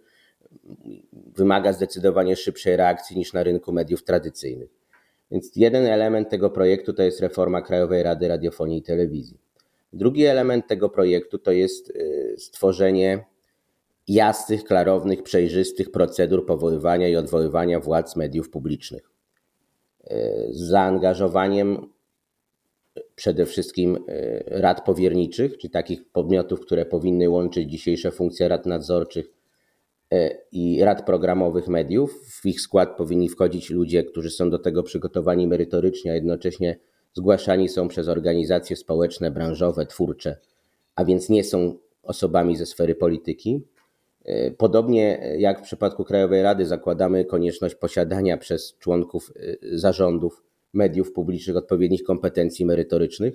wymaga 1.37 1.73
zdecydowanie 1.73 2.37
szybszej 2.37 2.77
reakcji 2.77 3.17
niż 3.17 3.33
na 3.33 3.43
rynku 3.43 3.73
mediów 3.73 4.05
tradycyjnych. 4.05 4.71
Więc 5.31 5.57
jeden 5.57 5.87
element 5.87 6.29
tego 6.29 6.51
projektu 6.51 6.93
to 6.93 7.03
jest 7.03 7.21
reforma 7.21 7.63
Krajowej 7.63 8.03
Rady 8.03 8.29
Radiofonii 8.29 8.79
i 8.79 8.83
Telewizji. 8.83 9.39
Drugi 9.93 10.25
element 10.25 10.67
tego 10.67 10.89
projektu 10.89 11.39
to 11.39 11.53
jest 11.53 11.91
y, 11.91 12.35
stworzenie 12.39 13.25
jasnych, 14.09 14.65
klarownych, 14.65 15.23
przejrzystych 15.23 15.91
procedur 15.91 16.47
powoływania 16.47 17.09
i 17.09 17.17
odwoływania 17.17 17.81
władz 17.81 18.17
mediów 18.17 18.51
publicznych. 18.51 19.11
Y, 20.05 20.15
z 20.51 20.61
zaangażowaniem 20.61 21.94
przede 23.15 23.47
wszystkim 23.47 23.97
y, 23.97 24.45
rad 24.47 24.85
powierniczych, 24.85 25.59
czyli 25.59 25.71
takich 25.71 26.09
podmiotów, 26.09 26.61
które 26.61 26.87
powinny 26.87 27.31
łączyć 27.31 27.71
dzisiejsze 27.71 28.11
funkcje 28.11 28.49
rad 28.49 28.67
nadzorczych 28.67 29.35
E, 30.15 30.39
i 30.53 30.85
rad 30.85 31.07
programowych 31.07 31.69
mediów. 31.69 32.25
W 32.43 32.47
ich 32.47 32.61
skład 32.61 32.97
powinni 32.97 33.29
wchodzić 33.29 33.71
ludzie, 33.71 34.05
którzy 34.05 34.31
są 34.31 34.51
do 34.51 34.59
tego 34.59 34.83
przygotowani 34.83 35.47
merytorycznie, 35.47 36.13
a 36.13 36.15
jednocześnie 36.15 36.79
zgłaszani 37.15 37.69
są 37.69 37.89
przez 37.89 38.09
organizacje 38.09 38.77
społeczne, 38.77 39.31
branżowe, 39.31 39.87
twórcze, 39.87 40.37
a 40.95 41.05
więc 41.05 41.29
nie 41.29 41.45
są 41.45 41.79
osobami 42.03 42.57
ze 42.57 42.67
sfery 42.67 42.95
polityki. 42.95 43.63
E, 44.25 44.51
podobnie 44.51 45.35
jak 45.39 45.59
w 45.61 45.63
przypadku 45.63 46.05
Krajowej 46.05 46.43
Rady 46.43 46.67
zakładamy 46.67 47.25
konieczność 47.25 47.75
posiadania 47.75 48.37
przez 48.37 48.79
członków 48.79 49.33
e, 49.37 49.79
zarządów 49.79 50.43
mediów 50.75 51.12
publicznych 51.12 51.57
odpowiednich 51.57 52.02
kompetencji 52.02 52.66
merytorycznych, 52.66 53.35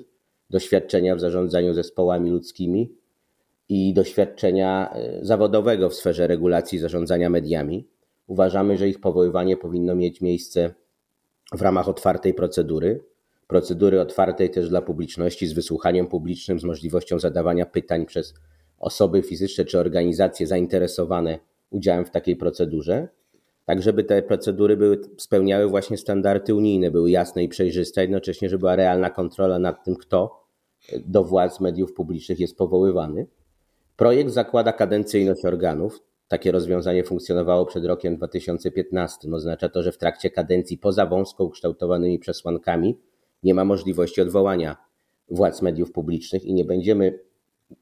doświadczenia 0.50 1.16
w 1.16 1.20
zarządzaniu 1.20 1.74
zespołami 1.74 2.30
ludzkimi, 2.30 3.00
i 3.70 3.94
doświadczenia 3.94 4.94
e, 4.94 5.26
zawodowego 5.26 5.90
w 5.90 5.96
sferze 5.96 6.28
regulacji 6.28 6.80
zarządzania 6.80 7.30
mediami. 7.30 7.88
Uważamy, 8.28 8.78
że 8.78 8.90
ich 8.90 9.00
powoływanie 9.00 9.58
powinno 9.58 9.96
mieć 9.96 10.22
miejsce 10.22 10.74
w 11.54 11.62
ramach 11.62 11.90
otwartej 11.90 12.34
procedury, 12.34 13.04
procedury 13.48 14.02
otwartej 14.02 14.50
też 14.50 14.70
dla 14.70 14.82
publiczności, 14.82 15.48
z 15.48 15.54
wysłuchaniem 15.54 16.08
publicznym, 16.08 16.60
z 16.60 16.64
możliwością 16.64 17.20
zadawania 17.20 17.66
pytań 17.66 18.06
przez 18.06 18.34
osoby 18.80 19.22
fizyczne 19.22 19.66
czy 19.66 19.80
organizacje 19.80 20.48
zainteresowane 20.48 21.40
udziałem 21.70 22.06
w 22.06 22.12
takiej 22.12 22.36
procedurze, 22.36 23.08
tak 23.70 23.82
żeby 23.82 24.04
te 24.04 24.22
procedury 24.22 24.78
były, 24.78 25.02
spełniały 25.18 25.68
właśnie 25.68 25.98
standardy 25.98 26.56
unijne, 26.56 26.92
były 26.92 27.12
jasne 27.12 27.44
i 27.44 27.50
przejrzyste, 27.50 28.02
jednocześnie, 28.02 28.50
żeby 28.50 28.60
była 28.60 28.76
realna 28.76 29.10
kontrola 29.10 29.60
nad 29.60 29.84
tym, 29.84 29.96
kto 29.96 30.44
do 31.06 31.24
władz 31.24 31.60
mediów 31.60 31.94
publicznych 31.94 32.40
jest 32.40 32.58
powoływany. 32.58 33.28
Projekt 33.96 34.32
zakłada 34.32 34.74
kadencyjność 34.74 35.46
organów. 35.46 36.00
Takie 36.28 36.52
rozwiązanie 36.52 37.04
funkcjonowało 37.04 37.66
przed 37.66 37.86
rokiem 37.86 38.18
2015. 38.18 39.32
Oznacza 39.32 39.70
to, 39.70 39.84
że 39.84 39.92
w 39.92 39.98
trakcie 39.98 40.30
kadencji 40.30 40.78
poza 40.78 41.06
wąsko 41.06 41.44
ukształtowanymi 41.44 42.20
przesłankami 42.20 42.98
nie 43.44 43.54
ma 43.54 43.66
możliwości 43.66 44.22
odwołania 44.22 44.78
władz 45.32 45.62
mediów 45.62 45.92
publicznych 45.92 46.46
i 46.46 46.54
nie 46.54 46.66
będziemy, 46.66 47.20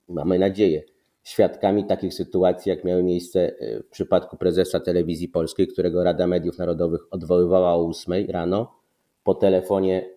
mamy 0.10 0.40
nadzieję, 0.40 0.84
świadkami 1.28 1.86
takich 1.86 2.14
sytuacji, 2.14 2.70
jak 2.70 2.84
miały 2.84 3.04
miejsce 3.04 3.60
e, 3.60 3.84
w 3.84 3.90
przypadku 3.90 4.38
prezesa 4.38 4.80
telewizji 4.80 5.28
polskiej, 5.28 5.68
którego 5.68 6.04
Rada 6.04 6.28
Mediów 6.28 6.58
Narodowych 6.58 7.02
odwoływała 7.12 7.76
o 7.76 7.88
8 7.88 8.30
rano, 8.30 8.74
po 9.24 9.36
telefonie 9.36 10.10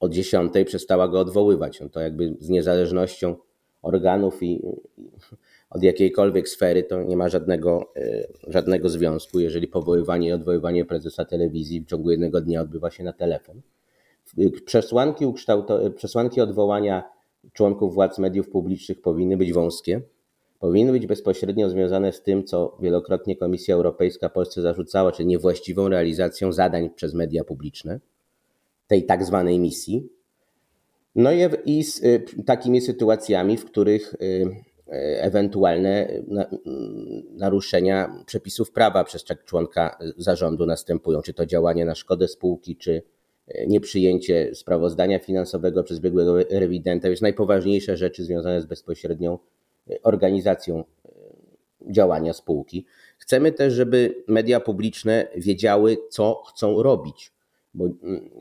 o 0.00 0.08
10 0.08 0.52
przestała 0.66 1.08
go 1.08 1.20
odwoływać. 1.20 1.80
No 1.80 1.88
to 1.88 2.00
jakby 2.00 2.36
z 2.38 2.48
niezależnością 2.48 3.36
organów 3.82 4.42
i, 4.42 4.62
od 5.70 5.82
jakiejkolwiek 5.82 6.48
sfery 6.48 6.82
to 6.82 7.02
nie 7.02 7.16
ma 7.16 7.28
żadnego, 7.28 7.92
e, 7.96 8.26
żadnego 8.48 8.88
związku, 8.88 9.40
jeżeli 9.40 9.68
powoływanie 9.68 10.28
i 10.28 10.32
odwoływanie 10.32 10.84
prezesa 10.84 11.24
telewizji 11.24 11.80
w 11.80 11.86
ciągu 11.86 12.10
jednego 12.10 12.40
dnia 12.40 12.60
odbywa 12.60 12.90
się 12.90 13.04
na 13.04 13.12
telefon. 13.12 13.60
Przesłanki, 14.64 15.24
przesłanki 15.96 16.40
odwołania 16.40 17.04
członków 17.52 17.94
władz 17.94 18.18
mediów 18.18 18.48
publicznych 18.48 19.00
powinny 19.00 19.36
być 19.36 19.52
wąskie. 19.52 20.02
Powinny 20.62 20.92
być 20.92 21.06
bezpośrednio 21.06 21.70
związane 21.70 22.12
z 22.12 22.22
tym, 22.22 22.44
co 22.44 22.76
wielokrotnie 22.80 23.36
Komisja 23.36 23.74
Europejska 23.74 24.28
Polsce 24.28 24.62
zarzucała, 24.62 25.12
czyli 25.12 25.28
niewłaściwą 25.28 25.88
realizacją 25.88 26.52
zadań 26.52 26.90
przez 26.90 27.14
media 27.14 27.44
publiczne, 27.44 28.00
tej 28.86 29.04
tak 29.06 29.24
zwanej 29.24 29.58
misji. 29.58 30.08
No 31.14 31.30
i 31.64 31.84
z 31.84 32.02
takimi 32.46 32.80
sytuacjami, 32.80 33.56
w 33.56 33.64
których 33.64 34.14
ewentualne 35.20 36.08
naruszenia 37.30 38.24
przepisów 38.26 38.72
prawa 38.72 39.04
przez 39.04 39.24
członka 39.24 39.98
zarządu 40.16 40.66
następują, 40.66 41.22
czy 41.22 41.34
to 41.34 41.46
działanie 41.46 41.84
na 41.84 41.94
szkodę 41.94 42.28
spółki, 42.28 42.76
czy 42.76 43.02
nieprzyjęcie 43.66 44.54
sprawozdania 44.54 45.18
finansowego 45.18 45.82
przez 45.82 46.00
biegłego 46.00 46.36
rewidenta, 46.50 47.08
już 47.08 47.20
najpoważniejsze 47.20 47.96
rzeczy 47.96 48.24
związane 48.24 48.62
z 48.62 48.66
bezpośrednią 48.66 49.38
organizacją 50.02 50.84
działania 51.90 52.32
spółki. 52.32 52.86
Chcemy 53.18 53.52
też, 53.52 53.72
żeby 53.72 54.24
media 54.28 54.60
publiczne 54.60 55.28
wiedziały, 55.36 55.96
co 56.10 56.42
chcą 56.48 56.82
robić, 56.82 57.32
bo 57.74 57.84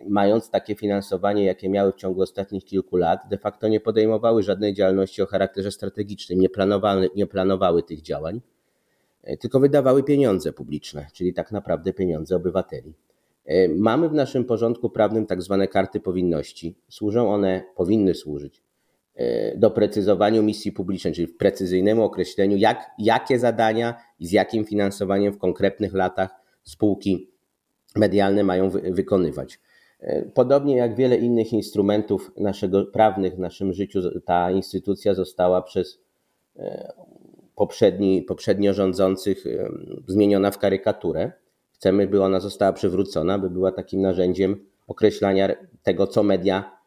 mając 0.08 0.50
takie 0.50 0.76
finansowanie, 0.76 1.46
jakie 1.46 1.70
miały 1.70 1.92
w 1.92 1.96
ciągu 1.96 2.22
ostatnich 2.22 2.66
kilku 2.66 2.98
lat, 2.98 3.20
de 3.30 3.38
facto 3.38 3.68
nie 3.68 3.80
podejmowały 3.80 4.44
żadnej 4.44 4.74
działalności 4.74 5.22
o 5.22 5.26
charakterze 5.26 5.72
strategicznym, 5.72 6.40
nie 6.40 6.50
planowały, 6.50 7.10
nie 7.16 7.28
planowały 7.28 7.84
tych 7.84 8.02
działań, 8.02 8.42
tylko 9.40 9.60
wydawały 9.60 10.04
pieniądze 10.04 10.54
publiczne, 10.54 11.08
czyli 11.14 11.34
tak 11.34 11.52
naprawdę 11.52 11.94
pieniądze 11.94 12.36
obywateli. 12.36 12.94
Mamy 13.76 14.10
w 14.10 14.14
naszym 14.14 14.46
porządku 14.46 14.90
prawnym 14.90 15.26
tak 15.26 15.42
zwane 15.42 15.68
karty 15.68 16.00
powinności. 16.00 16.76
Służą 16.90 17.34
one, 17.34 17.64
powinny 17.76 18.14
służyć 18.14 18.62
doprecyzowaniu 19.56 20.44
misji 20.44 20.72
publicznej, 20.72 21.14
czyli 21.14 21.28
w 21.28 21.38
precyzyjnemu 21.38 22.04
określeniu, 22.04 22.58
jak, 22.58 22.92
jakie 23.00 23.40
zadania 23.40 23.96
i 24.20 24.28
z 24.28 24.32
jakim 24.32 24.66
finansowaniem 24.66 25.34
w 25.34 25.38
konkretnych 25.38 25.94
latach 25.94 26.30
spółki 26.64 27.30
medialne 27.96 28.44
mają 28.44 28.70
wy, 28.70 28.82
wykonywać. 28.92 29.60
Podobnie 30.34 30.76
jak 30.78 30.96
wiele 30.96 31.18
innych 31.18 31.54
instrumentów 31.54 32.32
naszego 32.38 32.86
prawnych 32.86 33.36
w 33.36 33.40
naszym 33.40 33.74
życiu, 33.74 34.22
ta 34.26 34.52
instytucja 34.52 35.14
została 35.14 35.62
przez 35.62 36.00
poprzedni, 37.56 38.22
poprzednio 38.22 38.74
rządzących 38.74 39.46
zmieniona 40.08 40.52
w 40.52 40.58
karykaturę. 40.58 41.32
Chcemy, 41.74 42.08
by 42.08 42.24
ona 42.24 42.40
została 42.40 42.74
przywrócona, 42.74 43.40
by 43.40 43.50
była 43.50 43.72
takim 43.72 44.02
narzędziem 44.02 44.66
określania 44.88 45.50
tego, 45.84 46.08
co 46.08 46.24
media 46.24 46.81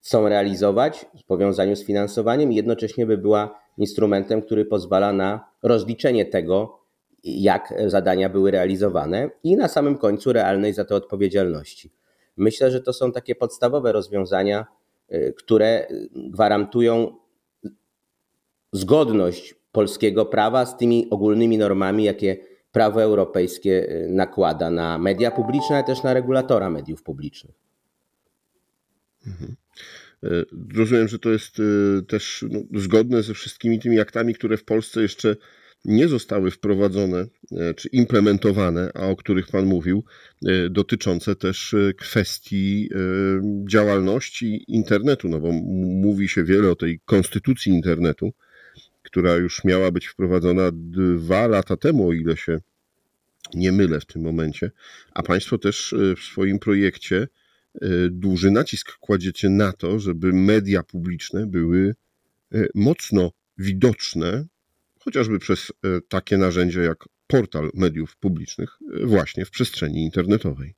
chcą 0.00 0.28
realizować 0.28 1.06
w 1.22 1.24
powiązaniu 1.24 1.76
z 1.76 1.84
finansowaniem 1.84 2.52
i 2.52 2.54
jednocześnie 2.54 3.06
by 3.06 3.18
była 3.18 3.60
instrumentem, 3.78 4.42
który 4.42 4.64
pozwala 4.64 5.12
na 5.12 5.44
rozliczenie 5.62 6.24
tego, 6.24 6.80
jak 7.24 7.74
zadania 7.86 8.28
były 8.28 8.50
realizowane 8.50 9.30
i 9.44 9.56
na 9.56 9.68
samym 9.68 9.98
końcu 9.98 10.32
realnej 10.32 10.72
za 10.72 10.84
to 10.84 10.94
odpowiedzialności. 10.94 11.92
Myślę, 12.36 12.70
że 12.70 12.80
to 12.80 12.92
są 12.92 13.12
takie 13.12 13.34
podstawowe 13.34 13.92
rozwiązania, 13.92 14.66
które 15.36 15.86
gwarantują 16.14 17.16
zgodność 18.72 19.54
polskiego 19.72 20.26
prawa 20.26 20.66
z 20.66 20.76
tymi 20.76 21.10
ogólnymi 21.10 21.58
normami, 21.58 22.04
jakie 22.04 22.36
prawo 22.72 23.02
europejskie 23.02 23.88
nakłada 24.08 24.70
na 24.70 24.98
media 24.98 25.30
publiczne, 25.30 25.76
ale 25.76 25.84
też 25.84 26.02
na 26.02 26.14
regulatora 26.14 26.70
mediów 26.70 27.02
publicznych. 27.02 27.54
Mhm. 29.26 29.56
Rozumiem, 30.74 31.08
że 31.08 31.18
to 31.18 31.30
jest 31.30 31.56
też 32.08 32.44
no, 32.50 32.60
zgodne 32.74 33.22
ze 33.22 33.34
wszystkimi 33.34 33.78
tymi 33.78 34.00
aktami, 34.00 34.34
które 34.34 34.56
w 34.56 34.64
Polsce 34.64 35.02
jeszcze 35.02 35.36
nie 35.84 36.08
zostały 36.08 36.50
wprowadzone 36.50 37.26
czy 37.76 37.88
implementowane, 37.88 38.90
a 38.94 39.08
o 39.08 39.16
których 39.16 39.46
Pan 39.46 39.66
mówił, 39.66 40.04
dotyczące 40.70 41.36
też 41.36 41.74
kwestii 41.96 42.90
działalności 43.68 44.64
internetu, 44.68 45.28
no 45.28 45.40
bo 45.40 45.52
mówi 46.02 46.28
się 46.28 46.44
wiele 46.44 46.70
o 46.70 46.76
tej 46.76 47.00
konstytucji 47.04 47.72
internetu, 47.72 48.32
która 49.02 49.36
już 49.36 49.64
miała 49.64 49.90
być 49.90 50.06
wprowadzona 50.06 50.70
dwa 50.72 51.46
lata 51.46 51.76
temu, 51.76 52.08
o 52.08 52.12
ile 52.12 52.36
się 52.36 52.58
nie 53.54 53.72
mylę 53.72 54.00
w 54.00 54.06
tym 54.06 54.22
momencie, 54.22 54.70
a 55.14 55.22
Państwo 55.22 55.58
też 55.58 55.94
w 56.16 56.20
swoim 56.20 56.58
projekcie 56.58 57.28
duży 58.10 58.50
nacisk 58.50 58.98
kładziecie 58.98 59.48
na 59.48 59.72
to, 59.72 59.98
żeby 59.98 60.32
media 60.32 60.82
publiczne 60.82 61.46
były 61.46 61.94
mocno 62.74 63.30
widoczne, 63.58 64.44
chociażby 64.98 65.38
przez 65.38 65.72
takie 66.08 66.38
narzędzia 66.38 66.82
jak 66.82 67.04
portal 67.26 67.70
mediów 67.74 68.16
publicznych, 68.16 68.78
właśnie 69.04 69.44
w 69.44 69.50
przestrzeni 69.50 70.04
internetowej. 70.04 70.74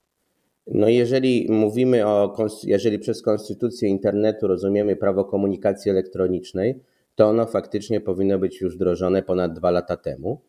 No 0.67 0.89
jeżeli 0.89 1.47
mówimy 1.51 2.07
o, 2.07 2.37
jeżeli 2.65 2.99
przez 2.99 3.23
konstytucję 3.23 3.89
internetu 3.89 4.47
rozumiemy 4.47 4.97
prawo 4.97 5.25
komunikacji 5.25 5.91
elektronicznej, 5.91 6.81
to 7.15 7.29
ono 7.29 7.47
faktycznie 7.47 8.01
powinno 8.01 8.39
być 8.39 8.61
już 8.61 8.75
wdrożone 8.75 9.23
ponad 9.23 9.53
dwa 9.55 9.71
lata 9.71 9.97
temu. 9.97 10.43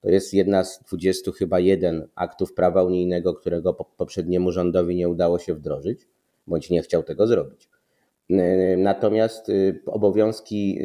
To 0.00 0.08
jest 0.10 0.34
jedna 0.34 0.64
z 0.64 0.84
20 0.84 1.32
chyba 1.32 1.60
jeden 1.60 2.08
aktów 2.14 2.54
prawa 2.54 2.82
unijnego, 2.82 3.34
którego 3.34 3.74
poprzedniemu 3.74 4.52
rządowi 4.52 4.96
nie 4.96 5.08
udało 5.08 5.38
się 5.38 5.54
wdrożyć, 5.54 6.00
bądź 6.46 6.70
nie 6.70 6.82
chciał 6.82 7.02
tego 7.02 7.26
zrobić. 7.26 7.68
Natomiast 8.76 9.50
obowiązki 9.86 10.80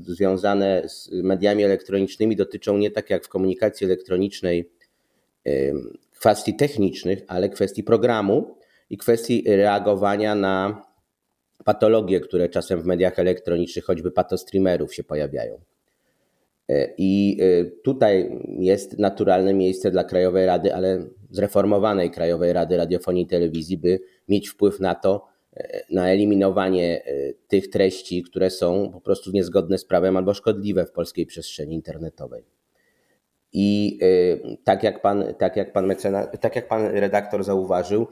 związane 0.00 0.82
z 0.88 1.10
mediami 1.12 1.64
elektronicznymi 1.64 2.36
dotyczą 2.36 2.78
nie 2.78 2.90
tak 2.90 3.10
jak 3.10 3.24
w 3.24 3.28
komunikacji 3.28 3.84
elektronicznej 3.84 4.70
kwestii 6.18 6.56
technicznych, 6.56 7.18
ale 7.26 7.48
kwestii 7.48 7.82
programu 7.82 8.56
i 8.90 8.98
kwestii 8.98 9.44
reagowania 9.46 10.34
na 10.34 10.82
patologie, 11.64 12.20
które 12.20 12.48
czasem 12.48 12.82
w 12.82 12.84
mediach 12.84 13.18
elektronicznych, 13.18 13.84
choćby 13.84 14.10
patostreamerów 14.10 14.94
się 14.94 15.04
pojawiają. 15.04 15.60
I 16.98 17.38
tutaj 17.84 18.38
jest 18.58 18.98
naturalne 18.98 19.54
miejsce 19.54 19.90
dla 19.90 20.04
Krajowej 20.04 20.46
Rady, 20.46 20.74
ale 20.74 21.04
zreformowanej 21.30 22.10
Krajowej 22.10 22.52
Rady 22.52 22.76
Radiofonii 22.76 23.24
i 23.24 23.26
Telewizji, 23.26 23.78
by 23.78 24.00
mieć 24.28 24.48
wpływ 24.48 24.80
na 24.80 24.94
to, 24.94 25.26
na 25.90 26.10
eliminowanie 26.10 27.02
tych 27.48 27.70
treści, 27.70 28.22
które 28.22 28.50
są 28.50 28.90
po 28.92 29.00
prostu 29.00 29.30
niezgodne 29.30 29.78
z 29.78 29.84
prawem 29.84 30.16
albo 30.16 30.34
szkodliwe 30.34 30.86
w 30.86 30.92
polskiej 30.92 31.26
przestrzeni 31.26 31.74
internetowej. 31.74 32.44
I 33.52 33.98
tak 34.64 34.82
jak 34.82 35.02
pan, 35.02 35.24
tak 35.38 35.56
jak 35.56 35.72
pan, 35.72 35.86
mecena, 35.86 36.26
tak 36.26 36.56
jak 36.56 36.68
pan 36.68 36.86
redaktor 36.86 37.44
zauważył, 37.44 38.06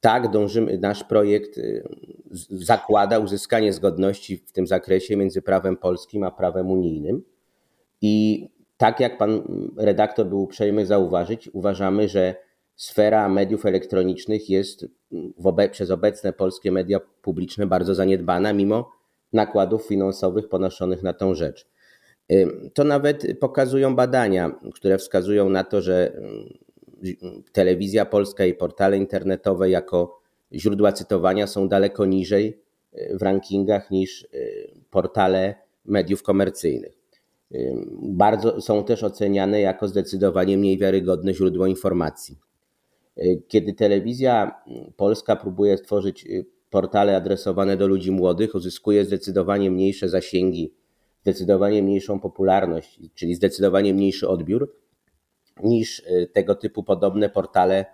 tak 0.00 0.30
dążymy, 0.30 0.78
nasz 0.78 1.04
projekt 1.04 1.60
zakłada 2.50 3.18
uzyskanie 3.18 3.72
zgodności 3.72 4.36
w 4.36 4.52
tym 4.52 4.66
zakresie 4.66 5.16
między 5.16 5.42
prawem 5.42 5.76
polskim 5.76 6.22
a 6.22 6.30
prawem 6.30 6.70
unijnym. 6.70 7.22
I 8.02 8.46
tak 8.76 9.00
jak 9.00 9.18
pan 9.18 9.42
redaktor 9.76 10.26
był 10.26 10.42
uprzejmy 10.42 10.86
zauważyć, 10.86 11.48
uważamy, 11.52 12.08
że 12.08 12.34
sfera 12.76 13.28
mediów 13.28 13.66
elektronicznych 13.66 14.50
jest 14.50 14.86
obe 15.44 15.68
przez 15.68 15.90
obecne 15.90 16.32
polskie 16.32 16.72
media 16.72 17.00
publiczne 17.22 17.66
bardzo 17.66 17.94
zaniedbana, 17.94 18.52
mimo 18.52 18.90
nakładów 19.32 19.86
finansowych 19.86 20.48
ponoszonych 20.48 21.02
na 21.02 21.12
tą 21.12 21.34
rzecz. 21.34 21.66
To 22.74 22.84
nawet 22.84 23.26
pokazują 23.40 23.96
badania, 23.96 24.60
które 24.74 24.98
wskazują 24.98 25.48
na 25.48 25.64
to, 25.64 25.82
że 25.82 26.20
telewizja 27.52 28.04
polska 28.04 28.46
i 28.46 28.54
portale 28.54 28.96
internetowe 28.96 29.70
jako 29.70 30.20
źródła 30.52 30.92
cytowania 30.92 31.46
są 31.46 31.68
daleko 31.68 32.06
niżej 32.06 32.62
w 33.10 33.22
rankingach 33.22 33.90
niż 33.90 34.26
portale 34.90 35.54
mediów 35.84 36.22
komercyjnych. 36.22 36.97
Bardzo 38.02 38.60
są 38.60 38.84
też 38.84 39.04
oceniane 39.04 39.60
jako 39.60 39.88
zdecydowanie 39.88 40.58
mniej 40.58 40.78
wiarygodne 40.78 41.34
źródło 41.34 41.66
informacji. 41.66 42.38
Kiedy 43.48 43.72
telewizja 43.72 44.62
polska 44.96 45.36
próbuje 45.36 45.78
stworzyć 45.78 46.26
portale 46.70 47.16
adresowane 47.16 47.76
do 47.76 47.86
ludzi 47.86 48.10
młodych, 48.10 48.54
uzyskuje 48.54 49.04
zdecydowanie 49.04 49.70
mniejsze 49.70 50.08
zasięgi, 50.08 50.74
zdecydowanie 51.22 51.82
mniejszą 51.82 52.20
popularność, 52.20 53.00
czyli 53.14 53.34
zdecydowanie 53.34 53.94
mniejszy 53.94 54.28
odbiór 54.28 54.74
niż 55.62 56.02
tego 56.32 56.54
typu 56.54 56.82
podobne 56.82 57.28
portale, 57.28 57.86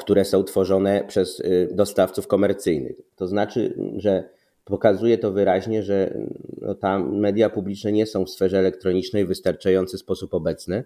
które 0.00 0.24
są 0.24 0.44
tworzone 0.44 1.04
przez 1.08 1.42
dostawców 1.72 2.26
komercyjnych. 2.26 2.96
To 3.16 3.26
znaczy, 3.26 3.78
że 3.96 4.28
pokazuje 4.66 5.18
to 5.18 5.32
wyraźnie, 5.32 5.82
że 5.82 6.18
no, 6.60 6.74
tam 6.74 7.18
media 7.18 7.50
publiczne 7.50 7.92
nie 7.92 8.06
są 8.06 8.24
w 8.24 8.30
sferze 8.30 8.58
elektronicznej 8.58 9.24
w 9.24 9.28
wystarczający 9.28 9.98
sposób 9.98 10.34
obecne, 10.34 10.84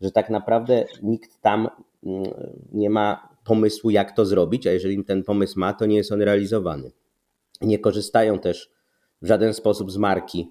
że 0.00 0.10
tak 0.10 0.30
naprawdę 0.30 0.84
nikt 1.02 1.40
tam 1.40 1.68
nie 2.72 2.90
ma 2.90 3.28
pomysłu, 3.44 3.90
jak 3.90 4.16
to 4.16 4.24
zrobić, 4.24 4.66
a 4.66 4.72
jeżeli 4.72 5.04
ten 5.04 5.22
pomysł 5.22 5.60
ma, 5.60 5.72
to 5.72 5.86
nie 5.86 5.96
jest 5.96 6.12
on 6.12 6.22
realizowany. 6.22 6.90
Nie 7.60 7.78
korzystają 7.78 8.38
też 8.38 8.70
w 9.22 9.26
żaden 9.26 9.54
sposób 9.54 9.92
z 9.92 9.96
marki 9.96 10.50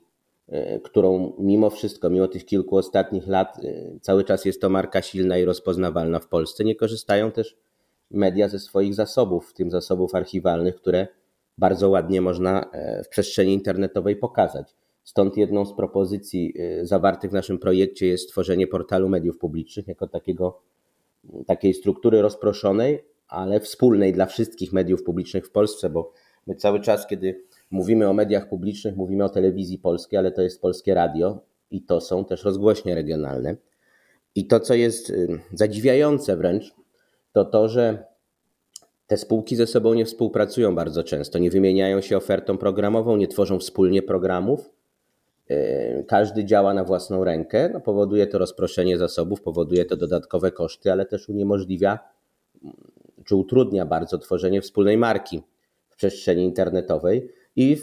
którą 0.83 1.33
mimo 1.39 1.69
wszystko, 1.69 2.09
mimo 2.09 2.27
tych 2.27 2.45
kilku 2.45 2.77
ostatnich 2.77 3.27
lat, 3.27 3.57
cały 4.01 4.23
czas 4.23 4.45
jest 4.45 4.61
to 4.61 4.69
marka 4.69 5.01
silna 5.01 5.37
i 5.37 5.45
rozpoznawalna 5.45 6.19
w 6.19 6.27
Polsce. 6.27 6.63
Nie 6.63 6.75
korzystają 6.75 7.31
też 7.31 7.57
media 8.11 8.47
ze 8.47 8.59
swoich 8.59 8.95
zasobów, 8.95 9.49
w 9.49 9.53
tym 9.53 9.71
zasobów 9.71 10.15
archiwalnych, 10.15 10.75
które 10.75 11.07
bardzo 11.57 11.89
ładnie 11.89 12.21
można 12.21 12.69
w 13.05 13.07
przestrzeni 13.07 13.53
internetowej 13.53 14.15
pokazać. 14.15 14.75
Stąd 15.03 15.37
jedną 15.37 15.65
z 15.65 15.75
propozycji 15.75 16.53
zawartych 16.81 17.31
w 17.31 17.33
naszym 17.33 17.59
projekcie 17.59 18.07
jest 18.07 18.23
stworzenie 18.23 18.67
portalu 18.67 19.09
mediów 19.09 19.37
publicznych 19.37 19.87
jako 19.87 20.07
takiego, 20.07 20.61
takiej 21.47 21.73
struktury 21.73 22.21
rozproszonej, 22.21 23.05
ale 23.27 23.59
wspólnej 23.59 24.13
dla 24.13 24.25
wszystkich 24.25 24.73
mediów 24.73 25.03
publicznych 25.03 25.47
w 25.47 25.51
Polsce, 25.51 25.89
bo 25.89 26.11
my 26.47 26.55
cały 26.55 26.79
czas, 26.79 27.07
kiedy 27.07 27.43
mówimy 27.71 28.09
o 28.09 28.13
mediach 28.13 28.49
publicznych, 28.49 28.95
mówimy 28.95 29.23
o 29.23 29.29
telewizji 29.29 29.79
polskiej, 29.79 30.19
ale 30.19 30.31
to 30.31 30.41
jest 30.41 30.61
polskie 30.61 30.93
radio 30.93 31.39
i 31.71 31.81
to 31.81 32.01
są 32.01 32.25
też 32.25 32.43
rozgłośnie 32.43 32.95
regionalne. 32.95 33.55
I 34.35 34.47
to, 34.47 34.59
co 34.59 34.73
jest 34.73 35.13
zadziwiające 35.53 36.37
wręcz, 36.37 36.75
to 37.31 37.45
to, 37.45 37.69
że 37.69 38.10
te 39.11 39.17
spółki 39.17 39.55
ze 39.55 39.67
sobą 39.67 39.93
nie 39.93 40.05
współpracują 40.05 40.75
bardzo 40.75 41.03
często, 41.03 41.39
nie 41.39 41.49
wymieniają 41.49 42.01
się 42.01 42.17
ofertą 42.17 42.57
programową, 42.57 43.17
nie 43.17 43.27
tworzą 43.27 43.59
wspólnie 43.59 44.01
programów. 44.01 44.69
Y, 45.51 46.05
każdy 46.07 46.45
działa 46.45 46.73
na 46.73 46.83
własną 46.83 47.23
rękę. 47.23 47.69
No, 47.73 47.81
powoduje 47.81 48.27
to 48.27 48.37
rozproszenie 48.37 48.97
zasobów, 48.97 49.41
powoduje 49.41 49.85
to 49.85 49.97
dodatkowe 49.97 50.51
koszty, 50.51 50.91
ale 50.91 51.05
też 51.05 51.29
uniemożliwia 51.29 51.99
czy 53.25 53.35
utrudnia 53.35 53.85
bardzo 53.85 54.17
tworzenie 54.17 54.61
wspólnej 54.61 54.97
marki 54.97 55.41
w 55.89 55.95
przestrzeni 55.95 56.43
internetowej 56.43 57.29
i 57.55 57.77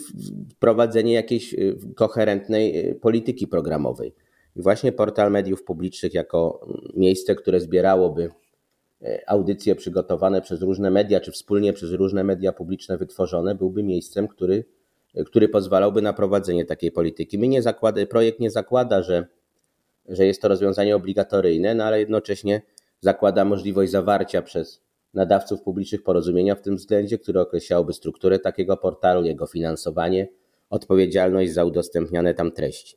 wprowadzenie 0.55 1.13
jakiejś 1.13 1.55
y, 1.55 1.77
koherentnej 1.95 2.91
y, 2.91 2.95
polityki 2.95 3.47
programowej. 3.47 4.15
I 4.57 4.63
właśnie 4.63 4.93
portal 4.93 5.31
mediów 5.31 5.65
publicznych 5.65 6.15
jako 6.15 6.67
miejsce, 6.97 7.35
które 7.35 7.61
zbierałoby 7.61 8.31
audycje 9.27 9.75
przygotowane 9.75 10.43
przez 10.43 10.63
różne 10.63 10.91
media, 10.91 11.21
czy 11.21 11.33
wspólnie 11.33 11.73
przez 11.73 11.93
różne 11.93 12.25
media 12.25 12.53
publiczne 12.53 12.99
wytworzone, 12.99 13.55
byłby 13.55 13.83
miejscem, 13.83 14.29
który, 14.29 14.65
który 15.27 15.49
pozwalałby 15.49 16.03
na 16.03 16.13
prowadzenie 16.13 16.65
takiej 16.65 16.93
polityki. 16.93 17.39
My 17.39 17.49
nie 17.49 17.63
zakłada, 17.63 18.07
projekt 18.07 18.41
nie 18.41 18.51
zakłada, 18.51 19.03
że, 19.03 19.27
że 20.09 20.27
jest 20.27 20.43
to 20.43 20.49
rozwiązanie 20.49 20.97
obligatoryjne, 20.97 21.75
no 21.75 21.85
ale 21.85 22.01
jednocześnie 22.01 22.63
zakłada 23.01 23.45
możliwość 23.45 23.91
zawarcia 23.91 24.43
przez 24.43 24.81
nadawców 25.15 25.63
publicznych 25.63 26.03
porozumienia 26.03 26.55
w 26.55 26.63
tym 26.63 26.77
względzie, 26.77 27.19
które 27.19 27.41
określałoby 27.41 27.93
strukturę 27.93 28.39
takiego 28.39 28.77
portalu, 28.77 29.25
jego 29.25 29.47
finansowanie, 29.47 30.29
odpowiedzialność 30.71 31.53
za 31.53 31.65
udostępniane 31.65 32.35
tam 32.35 32.53
treści. 32.53 32.97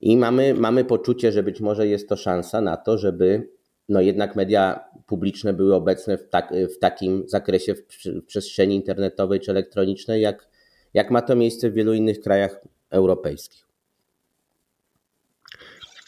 I 0.00 0.16
mamy, 0.16 0.54
mamy 0.54 0.84
poczucie, 0.84 1.32
że 1.32 1.42
być 1.42 1.60
może 1.60 1.86
jest 1.86 2.08
to 2.08 2.16
szansa 2.16 2.60
na 2.60 2.76
to, 2.76 2.98
żeby 2.98 3.55
no 3.88 4.00
jednak 4.00 4.36
media 4.36 4.80
publiczne 5.06 5.52
były 5.52 5.74
obecne 5.74 6.18
w, 6.18 6.28
tak, 6.28 6.54
w 6.76 6.78
takim 6.78 7.28
zakresie 7.28 7.74
w, 7.74 7.80
w 8.04 8.24
przestrzeni 8.26 8.74
internetowej 8.74 9.40
czy 9.40 9.50
elektronicznej, 9.50 10.22
jak, 10.22 10.48
jak 10.94 11.10
ma 11.10 11.22
to 11.22 11.36
miejsce 11.36 11.70
w 11.70 11.74
wielu 11.74 11.94
innych 11.94 12.20
krajach 12.20 12.60
europejskich. 12.90 13.66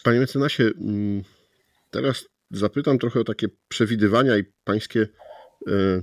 Panie 0.05 0.21
mecenasie, 0.21 0.71
mm, 0.81 1.23
teraz 1.91 2.25
zapytam 2.51 2.99
trochę 2.99 3.21
o 3.21 3.25
takie 3.25 3.47
przewidywania 3.69 4.37
i 4.37 4.45
pańskie 4.65 5.09
e, 5.67 6.03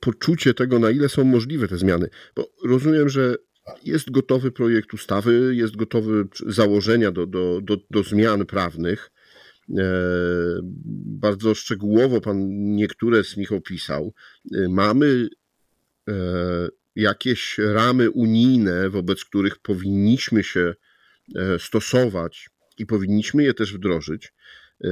poczucie 0.00 0.54
tego, 0.54 0.78
na 0.78 0.90
ile 0.90 1.08
są 1.08 1.24
możliwe 1.24 1.68
te 1.68 1.78
zmiany. 1.78 2.08
Bo 2.36 2.48
rozumiem, 2.64 3.08
że 3.08 3.36
jest 3.84 4.10
gotowy 4.10 4.50
projekt 4.50 4.94
ustawy, 4.94 5.54
jest 5.54 5.76
gotowy 5.76 6.28
założenia 6.46 7.12
do, 7.12 7.26
do, 7.26 7.60
do, 7.60 7.76
do 7.90 8.02
zmian 8.02 8.46
prawnych. 8.46 9.10
E, 9.70 9.84
bardzo 11.22 11.54
szczegółowo 11.54 12.20
pan 12.20 12.36
niektóre 12.74 13.24
z 13.24 13.36
nich 13.36 13.52
opisał. 13.52 14.14
E, 14.54 14.68
mamy 14.68 15.28
jakieś 16.96 17.58
ramy 17.58 18.10
unijne, 18.10 18.90
wobec 18.90 19.24
których 19.24 19.58
powinniśmy 19.58 20.44
się 20.44 20.74
stosować 21.58 22.50
i 22.78 22.86
powinniśmy 22.86 23.42
je 23.42 23.54
też 23.54 23.74
wdrożyć. 23.74 24.32
E, 24.84 24.88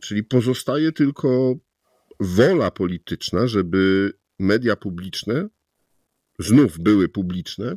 czyli 0.00 0.24
pozostaje 0.24 0.92
tylko 0.92 1.54
wola 2.20 2.70
polityczna, 2.70 3.46
żeby 3.46 4.12
media 4.38 4.76
publiczne 4.76 5.48
znów 6.38 6.78
były 6.78 7.08
publiczne 7.08 7.76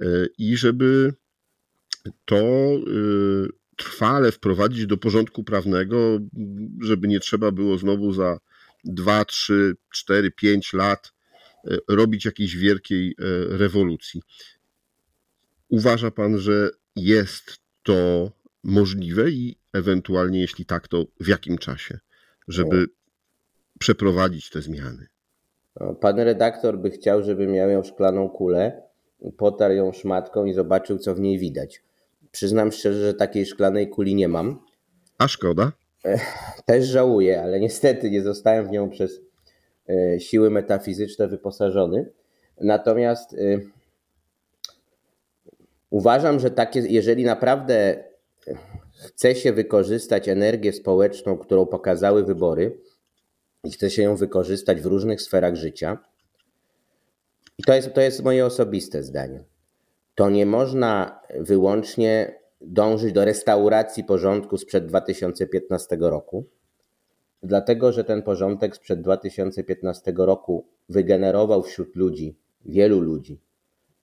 e, 0.00 0.26
i 0.38 0.56
żeby 0.56 1.14
to 2.24 2.36
e, 2.36 2.80
trwale 3.80 4.32
wprowadzić 4.32 4.86
do 4.86 4.96
porządku 4.96 5.44
prawnego, 5.44 6.18
żeby 6.82 7.08
nie 7.08 7.20
trzeba 7.20 7.50
było 7.50 7.78
znowu 7.78 8.12
za 8.12 8.38
2, 8.84 9.24
3, 9.24 9.76
4, 9.90 10.30
5 10.30 10.72
lat 10.72 11.12
robić 11.88 12.24
jakiejś 12.24 12.56
wielkiej 12.56 13.14
rewolucji. 13.48 14.22
Uważa 15.68 16.10
pan, 16.10 16.38
że 16.38 16.70
jest 16.96 17.58
to 17.82 18.30
możliwe 18.64 19.30
i 19.30 19.56
ewentualnie, 19.72 20.40
jeśli 20.40 20.66
tak, 20.66 20.88
to 20.88 21.04
w 21.20 21.28
jakim 21.28 21.58
czasie, 21.58 21.98
żeby 22.48 22.86
przeprowadzić 23.78 24.50
te 24.50 24.62
zmiany? 24.62 25.06
Pan 26.00 26.18
redaktor 26.18 26.78
by 26.78 26.90
chciał, 26.90 27.22
żebym 27.22 27.54
ja 27.54 27.66
miał 27.66 27.84
szklaną 27.84 28.28
kulę, 28.28 28.82
potarł 29.36 29.74
ją 29.74 29.92
szmatką 29.92 30.44
i 30.44 30.52
zobaczył, 30.52 30.98
co 30.98 31.14
w 31.14 31.20
niej 31.20 31.38
widać. 31.38 31.82
Przyznam 32.30 32.72
szczerze, 32.72 33.00
że 33.00 33.14
takiej 33.14 33.46
szklanej 33.46 33.88
kuli 33.88 34.14
nie 34.14 34.28
mam. 34.28 34.64
A 35.18 35.28
szkoda? 35.28 35.72
Też 36.66 36.86
żałuję, 36.86 37.42
ale 37.42 37.60
niestety 37.60 38.10
nie 38.10 38.22
zostałem 38.22 38.66
w 38.68 38.70
nią 38.70 38.90
przez 38.90 39.20
e, 39.88 40.20
siły 40.20 40.50
metafizyczne 40.50 41.28
wyposażony. 41.28 42.12
Natomiast 42.60 43.34
e, 43.34 43.36
uważam, 45.90 46.40
że 46.40 46.50
takie, 46.50 46.80
jeżeli 46.80 47.24
naprawdę 47.24 48.04
chce 49.06 49.34
się 49.34 49.52
wykorzystać 49.52 50.28
energię 50.28 50.72
społeczną, 50.72 51.38
którą 51.38 51.66
pokazały 51.66 52.24
wybory, 52.24 52.80
i 53.64 53.70
chce 53.70 53.90
się 53.90 54.02
ją 54.02 54.16
wykorzystać 54.16 54.80
w 54.80 54.86
różnych 54.86 55.22
sferach 55.22 55.56
życia. 55.56 55.98
I 57.58 57.62
to 57.62 57.74
jest, 57.74 57.94
to 57.94 58.00
jest 58.00 58.24
moje 58.24 58.46
osobiste 58.46 59.02
zdanie. 59.02 59.44
To 60.14 60.30
nie 60.30 60.46
można 60.46 61.20
wyłącznie 61.38 62.40
dążyć 62.60 63.12
do 63.12 63.24
restauracji 63.24 64.04
porządku 64.04 64.58
sprzed 64.58 64.86
2015 64.86 65.96
roku, 66.00 66.44
dlatego 67.42 67.92
że 67.92 68.04
ten 68.04 68.22
porządek 68.22 68.76
sprzed 68.76 69.00
2015 69.00 70.12
roku 70.16 70.66
wygenerował 70.88 71.62
wśród 71.62 71.96
ludzi, 71.96 72.36
wielu 72.64 73.00
ludzi, 73.00 73.40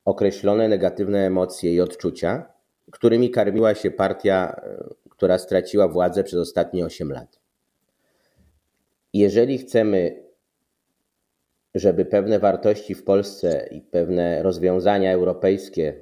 określone 0.05 0.67
negatywne 0.67 1.25
emocje 1.25 1.73
i 1.73 1.81
odczucia, 1.81 2.53
którymi 2.91 3.29
karmiła 3.31 3.75
się 3.75 3.91
partia, 3.91 4.61
e, 4.63 4.93
która 5.09 5.37
straciła 5.37 5.87
władzę 5.87 6.23
przez 6.23 6.39
ostatnie 6.39 6.85
8 6.85 7.11
lat. 7.11 7.39
Jeżeli 9.13 9.57
chcemy, 9.57 10.26
żeby 11.79 12.05
pewne 12.05 12.39
wartości 12.39 12.95
w 12.95 13.03
Polsce 13.03 13.67
i 13.71 13.81
pewne 13.81 14.43
rozwiązania 14.43 15.13
europejskie 15.13 15.93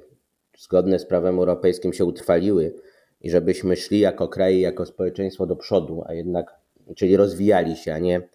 zgodne 0.58 0.98
z 0.98 1.06
prawem 1.06 1.38
europejskim 1.38 1.92
się 1.92 2.04
utrwaliły 2.04 2.74
i 3.20 3.30
żebyśmy 3.30 3.76
szli 3.76 4.00
jako 4.00 4.28
kraj, 4.28 4.60
jako 4.60 4.86
społeczeństwo 4.86 5.46
do 5.46 5.56
przodu, 5.56 6.02
a 6.06 6.14
jednak, 6.14 6.54
czyli 6.96 7.16
rozwijali 7.16 7.76
się, 7.76 7.94
a 7.94 7.98
nie 7.98 8.28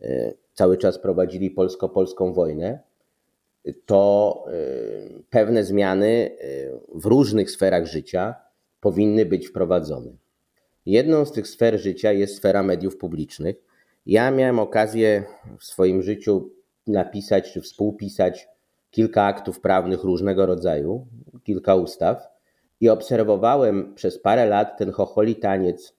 e, 0.00 0.32
cały 0.54 0.76
czas 0.76 0.98
prowadzili 0.98 1.50
polsko-polską 1.50 2.32
wojnę, 2.32 2.78
to 3.86 4.44
y, 4.48 5.22
pewne 5.30 5.64
zmiany 5.64 6.30
y, 6.44 6.80
w 6.94 7.06
różnych 7.06 7.50
sferach 7.50 7.86
życia 7.86 8.34
powinny 8.80 9.26
być 9.26 9.48
wprowadzone. 9.48 10.10
Jedną 10.86 11.24
z 11.24 11.32
tych 11.32 11.48
sfer 11.48 11.80
życia 11.80 12.12
jest 12.12 12.36
sfera 12.36 12.62
mediów 12.62 12.96
publicznych. 12.96 13.56
Ja 14.06 14.30
miałem 14.30 14.58
okazję 14.58 15.24
w 15.58 15.64
swoim 15.64 16.02
życiu 16.02 16.50
napisać 16.86 17.52
czy 17.52 17.60
współpisać 17.60 18.48
kilka 18.90 19.24
aktów 19.24 19.60
prawnych 19.60 20.04
różnego 20.04 20.46
rodzaju, 20.46 21.06
kilka 21.44 21.74
ustaw 21.74 22.28
i 22.80 22.88
obserwowałem 22.88 23.94
przez 23.94 24.18
parę 24.18 24.46
lat 24.46 24.78
ten 24.78 24.92
chocholi 24.92 25.36
taniec 25.36 25.96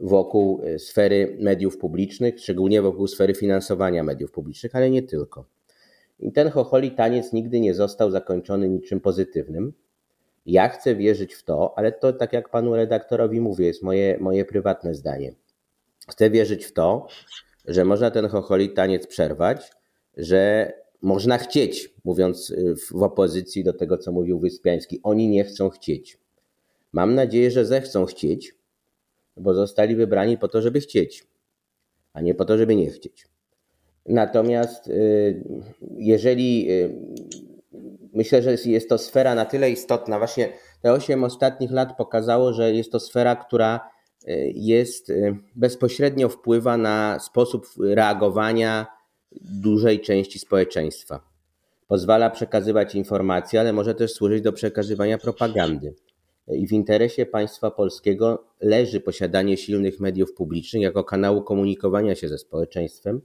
wokół 0.00 0.62
y, 0.64 0.78
sfery 0.78 1.36
mediów 1.40 1.78
publicznych, 1.78 2.40
szczególnie 2.40 2.82
wokół 2.82 3.06
sfery 3.06 3.34
finansowania 3.34 4.02
mediów 4.02 4.32
publicznych, 4.32 4.76
ale 4.76 4.90
nie 4.90 5.02
tylko. 5.02 5.44
I 6.20 6.32
ten 6.32 6.50
chocholi 6.50 6.90
taniec 6.90 7.32
nigdy 7.32 7.60
nie 7.60 7.74
został 7.74 8.10
zakończony 8.10 8.68
niczym 8.68 9.00
pozytywnym. 9.00 9.72
Ja 10.46 10.68
chcę 10.68 10.94
wierzyć 10.94 11.34
w 11.34 11.44
to, 11.44 11.78
ale 11.78 11.92
to 11.92 12.12
tak 12.12 12.32
jak 12.32 12.48
panu 12.48 12.74
redaktorowi 12.74 13.40
mówię, 13.40 13.66
jest 13.66 13.82
moje, 13.82 14.18
moje 14.20 14.44
prywatne 14.44 14.94
zdanie. 14.94 15.32
Chcę 16.08 16.30
wierzyć 16.30 16.64
w 16.64 16.72
to, 16.72 17.06
że 17.64 17.84
można 17.84 18.10
ten 18.10 18.28
chocholi 18.28 18.70
taniec 18.70 19.06
przerwać, 19.06 19.70
że 20.16 20.72
można 21.02 21.38
chcieć, 21.38 21.94
mówiąc 22.04 22.50
y, 22.50 22.74
w 22.90 23.02
opozycji 23.02 23.64
do 23.64 23.72
tego, 23.72 23.98
co 23.98 24.12
mówił 24.12 24.38
Wyspiański. 24.38 25.00
Oni 25.02 25.28
nie 25.28 25.44
chcą 25.44 25.68
chcieć. 25.68 26.18
Mam 26.92 27.14
nadzieję, 27.14 27.50
że 27.50 27.66
zechcą 27.66 28.04
chcieć, 28.04 28.54
bo 29.36 29.54
zostali 29.54 29.96
wybrani 29.96 30.38
po 30.38 30.48
to, 30.48 30.62
żeby 30.62 30.80
chcieć, 30.80 31.26
a 32.12 32.20
nie 32.20 32.34
po 32.34 32.44
to, 32.44 32.58
żeby 32.58 32.76
nie 32.76 32.90
chcieć. 32.90 33.28
Natomiast 34.06 34.88
y, 34.88 35.44
jeżeli 35.96 36.70
y, 36.70 36.94
myślę, 38.12 38.42
że 38.42 38.56
jest 38.64 38.88
to 38.88 38.98
sfera 38.98 39.34
na 39.34 39.44
tyle 39.44 39.70
istotna, 39.70 40.18
właśnie 40.18 40.52
te 40.82 40.92
8 40.92 41.24
ostatnich 41.24 41.70
lat 41.70 41.96
pokazało, 41.96 42.52
że 42.52 42.72
jest 42.72 42.92
to 42.92 43.00
sfera, 43.00 43.36
która 43.36 43.90
jest 44.54 45.12
bezpośrednio 45.56 46.28
wpływa 46.28 46.76
na 46.76 47.18
sposób 47.18 47.66
reagowania 47.80 48.95
dużej 49.40 50.00
części 50.00 50.38
społeczeństwa. 50.38 51.20
Pozwala 51.88 52.30
przekazywać 52.30 52.94
informacje, 52.94 53.60
ale 53.60 53.72
może 53.72 53.94
też 53.94 54.12
służyć 54.12 54.42
do 54.42 54.52
przekazywania 54.52 55.18
propagandy. 55.18 55.94
I 56.48 56.66
w 56.66 56.72
interesie 56.72 57.26
państwa 57.26 57.70
polskiego 57.70 58.44
leży 58.60 59.00
posiadanie 59.00 59.56
silnych 59.56 60.00
mediów 60.00 60.32
publicznych 60.32 60.82
jako 60.82 61.04
kanału 61.04 61.42
komunikowania 61.42 62.14
się 62.14 62.28
ze 62.28 62.38
społeczeństwem. 62.38 63.20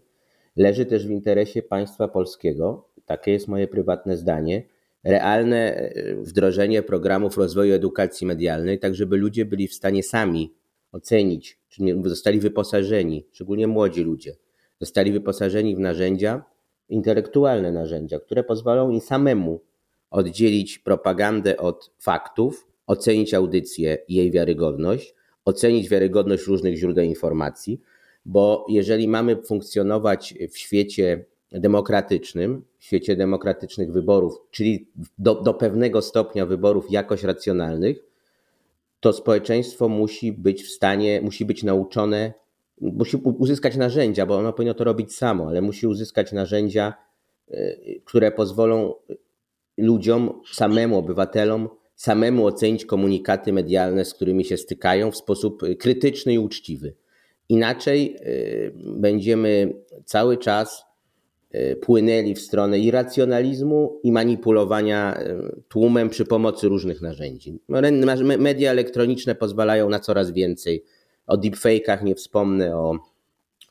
Leży 0.55 0.85
też 0.85 1.07
w 1.07 1.09
interesie 1.09 1.61
państwa 1.61 2.07
polskiego, 2.07 2.89
takie 3.05 3.31
jest 3.31 3.47
moje 3.47 3.67
prywatne 3.67 4.17
zdanie, 4.17 4.63
realne 5.03 5.75
e, 5.75 6.15
wdrożenie 6.15 6.83
programów 6.83 7.37
rozwoju 7.37 7.73
edukacji 7.73 8.27
medialnej, 8.27 8.79
tak 8.79 8.95
żeby 8.95 9.17
ludzie 9.17 9.45
byli 9.45 9.67
w 9.67 9.73
stanie 9.73 10.03
sami 10.03 10.53
ocenić, 10.91 11.59
czy 11.69 11.83
zostali 12.03 12.39
wyposażeni, 12.39 13.25
szczególnie 13.31 13.67
młodzi 13.67 14.03
ludzie, 14.03 14.35
zostali 14.81 15.11
wyposażeni 15.11 15.75
w 15.75 15.79
narzędzia, 15.79 16.43
intelektualne 16.89 17.71
narzędzia, 17.71 18.19
które 18.19 18.43
pozwolą 18.43 18.89
im 18.89 19.01
samemu 19.01 19.61
oddzielić 20.11 20.79
propagandę 20.79 21.57
od 21.57 21.91
faktów, 21.99 22.67
ocenić 22.87 23.33
audycję 23.33 23.97
i 24.07 24.15
jej 24.15 24.31
wiarygodność, 24.31 25.15
ocenić 25.45 25.89
wiarygodność 25.89 26.47
różnych 26.47 26.75
źródeł 26.77 27.05
informacji, 27.05 27.81
bo 28.25 28.65
jeżeli 28.69 29.07
mamy 29.07 29.35
funkcjonować 29.35 30.33
w 30.51 30.57
świecie 30.57 31.25
demokratycznym, 31.51 32.63
w 32.79 32.83
świecie 32.85 33.15
demokratycznych 33.15 33.91
wyborów, 33.91 34.33
czyli 34.51 34.87
do, 35.17 35.35
do 35.35 35.53
pewnego 35.53 36.01
stopnia 36.01 36.45
wyborów 36.45 36.91
jakoś 36.91 37.23
racjonalnych, 37.23 38.03
to 38.99 39.13
społeczeństwo 39.13 39.89
musi 39.89 40.31
być 40.31 40.63
w 40.63 40.69
stanie, 40.69 41.21
musi 41.21 41.45
być 41.45 41.63
nauczone 41.63 42.33
musi 42.81 43.17
uzyskać 43.17 43.75
narzędzia, 43.75 44.25
bo 44.25 44.37
ono 44.37 44.53
powinno 44.53 44.73
to 44.73 44.83
robić 44.83 45.15
samo, 45.15 45.47
ale 45.47 45.61
musi 45.61 45.87
uzyskać 45.87 46.31
narzędzia, 46.31 46.93
e, 47.51 47.75
które 48.05 48.31
pozwolą 48.31 48.93
ludziom, 49.77 50.41
samemu 50.53 50.97
obywatelom, 50.97 51.69
samemu 51.95 52.45
ocenić 52.45 52.85
komunikaty 52.85 53.53
medialne, 53.53 54.05
z 54.05 54.13
którymi 54.13 54.45
się 54.45 54.57
stykają 54.57 55.11
w 55.11 55.17
sposób 55.17 55.61
krytyczny 55.79 56.33
i 56.33 56.39
uczciwy. 56.39 56.93
Inaczej 57.49 58.15
e, 58.15 58.23
będziemy 58.75 59.73
cały 60.05 60.37
czas 60.37 60.85
e, 61.51 61.75
płynęli 61.75 62.35
w 62.35 62.41
stronę 62.41 62.79
irracjonalizmu 62.79 63.99
i 64.03 64.11
manipulowania 64.11 65.19
tłumem 65.67 66.09
przy 66.09 66.25
pomocy 66.25 66.67
różnych 66.67 67.01
narzędzi. 67.01 67.59
Media 68.39 68.71
elektroniczne 68.71 69.35
pozwalają 69.35 69.89
na 69.89 69.99
coraz 69.99 70.31
więcej 70.31 70.83
o 71.31 71.37
deepfake'ach 71.37 72.03
nie 72.03 72.15
wspomnę, 72.15 72.77
o, 72.77 72.99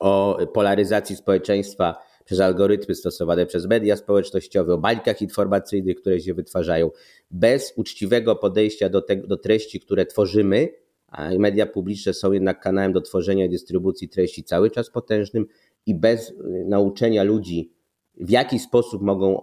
o 0.00 0.38
polaryzacji 0.52 1.16
społeczeństwa 1.16 1.96
przez 2.24 2.40
algorytmy 2.40 2.94
stosowane 2.94 3.46
przez 3.46 3.66
media 3.66 3.96
społecznościowe, 3.96 4.74
o 4.74 4.78
bańkach 4.78 5.22
informacyjnych, 5.22 5.96
które 5.96 6.20
się 6.20 6.34
wytwarzają. 6.34 6.90
Bez 7.30 7.72
uczciwego 7.76 8.36
podejścia 8.36 8.88
do, 8.88 9.02
te, 9.02 9.16
do 9.16 9.36
treści, 9.36 9.80
które 9.80 10.06
tworzymy, 10.06 10.68
a 11.08 11.30
media 11.38 11.66
publiczne 11.66 12.14
są 12.14 12.32
jednak 12.32 12.60
kanałem 12.60 12.92
do 12.92 13.00
tworzenia 13.00 13.44
i 13.44 13.48
dystrybucji 13.48 14.08
treści 14.08 14.44
cały 14.44 14.70
czas 14.70 14.90
potężnym 14.90 15.46
i 15.86 15.94
bez 15.94 16.32
nauczenia 16.64 17.22
ludzi, 17.22 17.72
w 18.16 18.30
jaki 18.30 18.58
sposób 18.58 19.02
mogą 19.02 19.42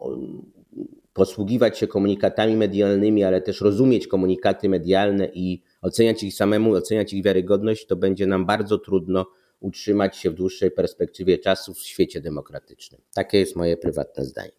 posługiwać 1.17 1.79
się 1.79 1.87
komunikatami 1.87 2.55
medialnymi, 2.55 3.23
ale 3.23 3.41
też 3.41 3.61
rozumieć 3.61 4.07
komunikaty 4.07 4.69
medialne 4.69 5.29
i 5.33 5.63
oceniać 5.81 6.23
ich 6.23 6.33
samemu, 6.33 6.73
oceniać 6.73 7.13
ich 7.13 7.23
wiarygodność, 7.23 7.87
to 7.87 7.95
będzie 7.95 8.27
nam 8.27 8.45
bardzo 8.45 8.77
trudno 8.77 9.25
utrzymać 9.59 10.17
się 10.17 10.31
w 10.31 10.33
dłuższej 10.33 10.71
perspektywie 10.71 11.37
czasu 11.37 11.73
w 11.73 11.79
świecie 11.79 12.21
demokratycznym. 12.21 13.01
Takie 13.15 13.39
jest 13.39 13.55
moje 13.55 13.77
prywatne 13.77 14.25
zdanie. 14.25 14.51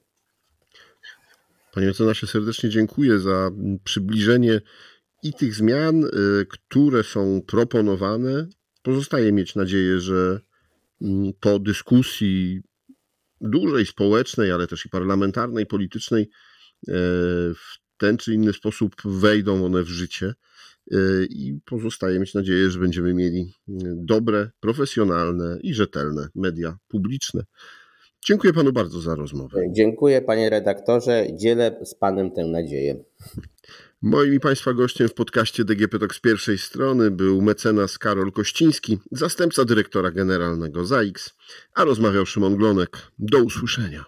Panie 1.72 1.86
mecenasie, 1.86 2.26
serdecznie 2.26 2.70
dziękuję 2.70 3.18
za 3.18 3.50
przybliżenie 3.84 4.60
i 5.22 5.32
tych 5.32 5.54
zmian, 5.54 6.04
y, 6.04 6.10
które 6.48 7.02
są 7.02 7.42
proponowane. 7.46 8.46
Pozostaje 8.82 9.32
mieć 9.32 9.54
nadzieję, 9.54 10.00
że 10.00 10.40
mm, 11.02 11.32
po 11.40 11.58
dyskusji 11.58 12.62
dużej 13.40 13.86
społecznej, 13.86 14.52
ale 14.52 14.66
też 14.66 14.86
i 14.86 14.88
parlamentarnej, 14.88 15.66
politycznej, 15.66 16.30
w 17.54 17.78
ten 17.98 18.16
czy 18.16 18.34
inny 18.34 18.52
sposób 18.52 18.94
wejdą 19.04 19.64
one 19.64 19.82
w 19.82 19.88
życie. 19.88 20.34
E, 20.92 20.96
I 21.30 21.60
pozostaje 21.64 22.20
mieć 22.20 22.34
nadzieję, 22.34 22.70
że 22.70 22.78
będziemy 22.78 23.14
mieli 23.14 23.40
e, 23.40 23.72
dobre, 23.96 24.50
profesjonalne 24.60 25.58
i 25.62 25.74
rzetelne 25.74 26.28
media 26.34 26.76
publiczne. 26.88 27.42
Dziękuję 28.26 28.52
panu 28.52 28.72
bardzo 28.72 29.00
za 29.00 29.14
rozmowę. 29.14 29.60
Dziękuję 29.70 30.22
panie 30.22 30.50
redaktorze. 30.50 31.26
Dzielę 31.40 31.80
z 31.84 31.94
panem 31.94 32.30
tę 32.30 32.44
nadzieję. 32.44 33.04
Moim 34.02 34.34
i 34.34 34.40
Państwa 34.40 34.72
gościem 34.72 35.08
w 35.08 35.14
podcaście 35.14 35.64
DGP 35.64 35.98
Talk 35.98 36.14
z 36.14 36.20
pierwszej 36.20 36.58
strony 36.58 37.10
był 37.10 37.42
mecenas 37.42 37.98
Karol 37.98 38.32
Kościński, 38.32 38.98
zastępca 39.12 39.64
dyrektora 39.64 40.10
generalnego 40.10 40.84
ZAIX, 40.84 41.34
a 41.74 41.84
rozmawiał 41.84 42.26
Szymon 42.26 42.56
Glonek. 42.56 42.90
Do 43.18 43.38
usłyszenia. 43.38 44.04